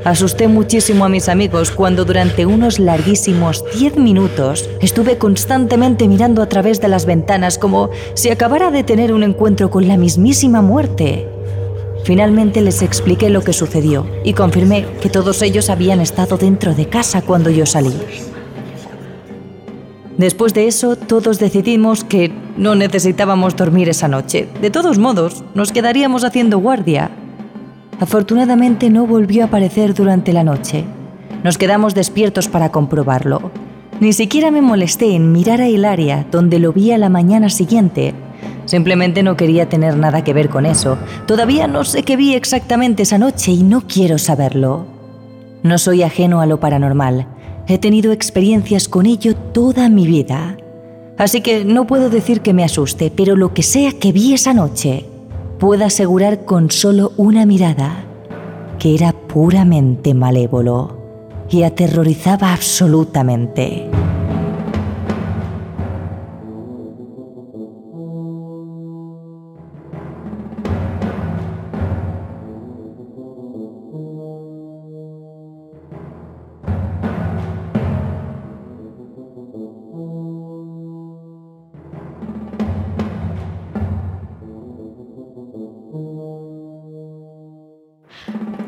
Asusté 0.03 0.49
muchísimo 0.49 1.05
a 1.05 1.09
mis 1.09 1.29
amigos 1.29 1.71
cuando 1.71 2.03
durante 2.03 2.45
unos 2.45 2.77
larguísimos 2.77 3.63
10 3.77 3.97
minutos 3.97 4.69
estuve 4.81 5.17
constantemente 5.17 6.09
mirando 6.09 6.41
a 6.41 6.49
través 6.49 6.81
de 6.81 6.89
las 6.89 7.05
ventanas 7.05 7.57
como 7.57 7.89
si 8.13 8.29
acabara 8.29 8.69
de 8.69 8.83
tener 8.83 9.13
un 9.13 9.23
encuentro 9.23 9.69
con 9.69 9.87
la 9.87 9.95
mismísima 9.95 10.61
muerte. 10.61 11.29
Finalmente 12.03 12.59
les 12.59 12.81
expliqué 12.81 13.29
lo 13.29 13.43
que 13.43 13.53
sucedió 13.53 14.05
y 14.25 14.33
confirmé 14.33 14.85
que 15.01 15.09
todos 15.09 15.41
ellos 15.41 15.69
habían 15.69 16.01
estado 16.01 16.37
dentro 16.37 16.75
de 16.75 16.89
casa 16.89 17.21
cuando 17.21 17.49
yo 17.49 17.65
salí. 17.65 17.93
Después 20.17 20.53
de 20.53 20.67
eso, 20.67 20.95
todos 20.95 21.39
decidimos 21.39 22.03
que 22.03 22.31
no 22.57 22.75
necesitábamos 22.75 23.55
dormir 23.55 23.89
esa 23.89 24.07
noche. 24.07 24.47
De 24.61 24.69
todos 24.69 24.99
modos, 24.99 25.43
nos 25.55 25.71
quedaríamos 25.71 26.23
haciendo 26.23 26.59
guardia 26.59 27.11
Afortunadamente 27.99 28.89
no 28.89 29.05
volvió 29.05 29.43
a 29.43 29.45
aparecer 29.45 29.93
durante 29.93 30.33
la 30.33 30.43
noche. 30.43 30.83
Nos 31.43 31.57
quedamos 31.57 31.93
despiertos 31.93 32.47
para 32.47 32.69
comprobarlo. 32.69 33.51
Ni 33.99 34.13
siquiera 34.13 34.51
me 34.51 34.61
molesté 34.61 35.15
en 35.15 35.31
mirar 35.31 35.61
a 35.61 35.69
Hilaria, 35.69 36.25
donde 36.31 36.59
lo 36.59 36.73
vi 36.73 36.91
a 36.91 36.97
la 36.97 37.09
mañana 37.09 37.49
siguiente. 37.49 38.13
Simplemente 38.65 39.23
no 39.23 39.37
quería 39.37 39.69
tener 39.69 39.95
nada 39.95 40.23
que 40.23 40.33
ver 40.33 40.49
con 40.49 40.65
eso. 40.65 40.97
Todavía 41.27 41.67
no 41.67 41.83
sé 41.83 42.03
qué 42.03 42.17
vi 42.17 42.33
exactamente 42.33 43.03
esa 43.03 43.17
noche 43.17 43.51
y 43.51 43.63
no 43.63 43.87
quiero 43.87 44.17
saberlo. 44.17 44.85
No 45.63 45.77
soy 45.77 46.03
ajeno 46.03 46.41
a 46.41 46.45
lo 46.45 46.59
paranormal. 46.59 47.27
He 47.67 47.77
tenido 47.77 48.11
experiencias 48.11 48.87
con 48.87 49.05
ello 49.05 49.35
toda 49.35 49.87
mi 49.87 50.05
vida. 50.05 50.57
Así 51.17 51.41
que 51.41 51.63
no 51.63 51.87
puedo 51.87 52.09
decir 52.09 52.41
que 52.41 52.53
me 52.53 52.63
asuste, 52.63 53.11
pero 53.15 53.35
lo 53.35 53.53
que 53.53 53.63
sea 53.63 53.93
que 53.93 54.11
vi 54.11 54.33
esa 54.33 54.53
noche, 54.53 55.05
puedo 55.59 55.85
asegurar 55.85 56.43
con 56.43 56.71
solo 56.71 57.13
una 57.15 57.45
mirada 57.45 58.05
que 58.79 58.95
era 58.95 59.13
puramente 59.13 60.13
malévolo 60.13 60.97
y 61.49 61.63
aterrorizaba 61.63 62.51
absolutamente. 62.51 63.92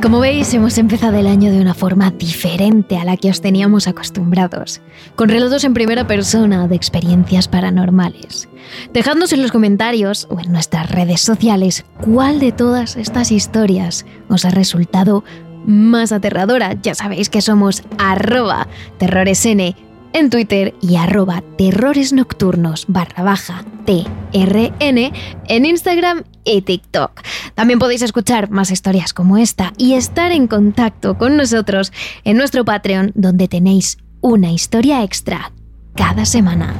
Como 0.05 0.19
veis, 0.19 0.53
hemos 0.53 0.77
empezado 0.77 1.17
el 1.17 1.25
año 1.25 1.51
de 1.51 1.59
una 1.59 1.73
forma 1.73 2.11
diferente 2.11 2.95
a 2.95 3.05
la 3.05 3.17
que 3.17 3.31
os 3.31 3.41
teníamos 3.41 3.87
acostumbrados, 3.87 4.79
con 5.15 5.29
relatos 5.29 5.63
en 5.63 5.73
primera 5.73 6.05
persona 6.05 6.67
de 6.67 6.75
experiencias 6.75 7.47
paranormales. 7.47 8.47
Dejadnos 8.93 9.33
en 9.33 9.41
los 9.41 9.51
comentarios 9.51 10.27
o 10.29 10.39
en 10.39 10.51
nuestras 10.51 10.91
redes 10.91 11.21
sociales 11.21 11.85
cuál 12.01 12.39
de 12.39 12.51
todas 12.51 12.97
estas 12.97 13.31
historias 13.31 14.05
os 14.29 14.45
ha 14.45 14.51
resultado 14.51 15.23
más 15.65 16.11
aterradora. 16.11 16.75
Ya 16.83 16.93
sabéis 16.93 17.31
que 17.31 17.41
somos 17.41 17.81
arroba 17.97 18.67
terroresn 18.99 19.73
en 20.13 20.29
Twitter 20.29 20.75
y 20.81 20.97
arroba 20.97 21.41
terrores 21.57 22.13
nocturnos 22.13 22.85
barra 22.87 23.23
baja 23.23 23.65
TRN 23.87 25.11
en 25.47 25.65
Instagram 25.65 26.25
y 26.45 26.61
TikTok. 26.61 27.21
También 27.55 27.79
podéis 27.79 28.01
escuchar 28.01 28.49
más 28.49 28.71
historias 28.71 29.13
como 29.13 29.37
esta 29.37 29.73
y 29.77 29.93
estar 29.93 30.31
en 30.31 30.47
contacto 30.47 31.17
con 31.17 31.35
nosotros 31.35 31.91
en 32.23 32.37
nuestro 32.37 32.63
Patreon 32.63 33.11
donde 33.15 33.47
tenéis 33.47 33.97
una 34.21 34.51
historia 34.51 35.03
extra 35.03 35.51
cada 35.95 36.25
semana. 36.25 36.75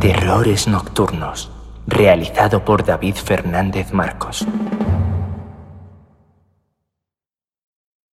Terrores 0.00 0.68
Nocturnos, 0.68 1.50
realizado 1.86 2.64
por 2.64 2.84
David 2.84 3.14
Fernández 3.14 3.92
Marcos. 3.92 4.46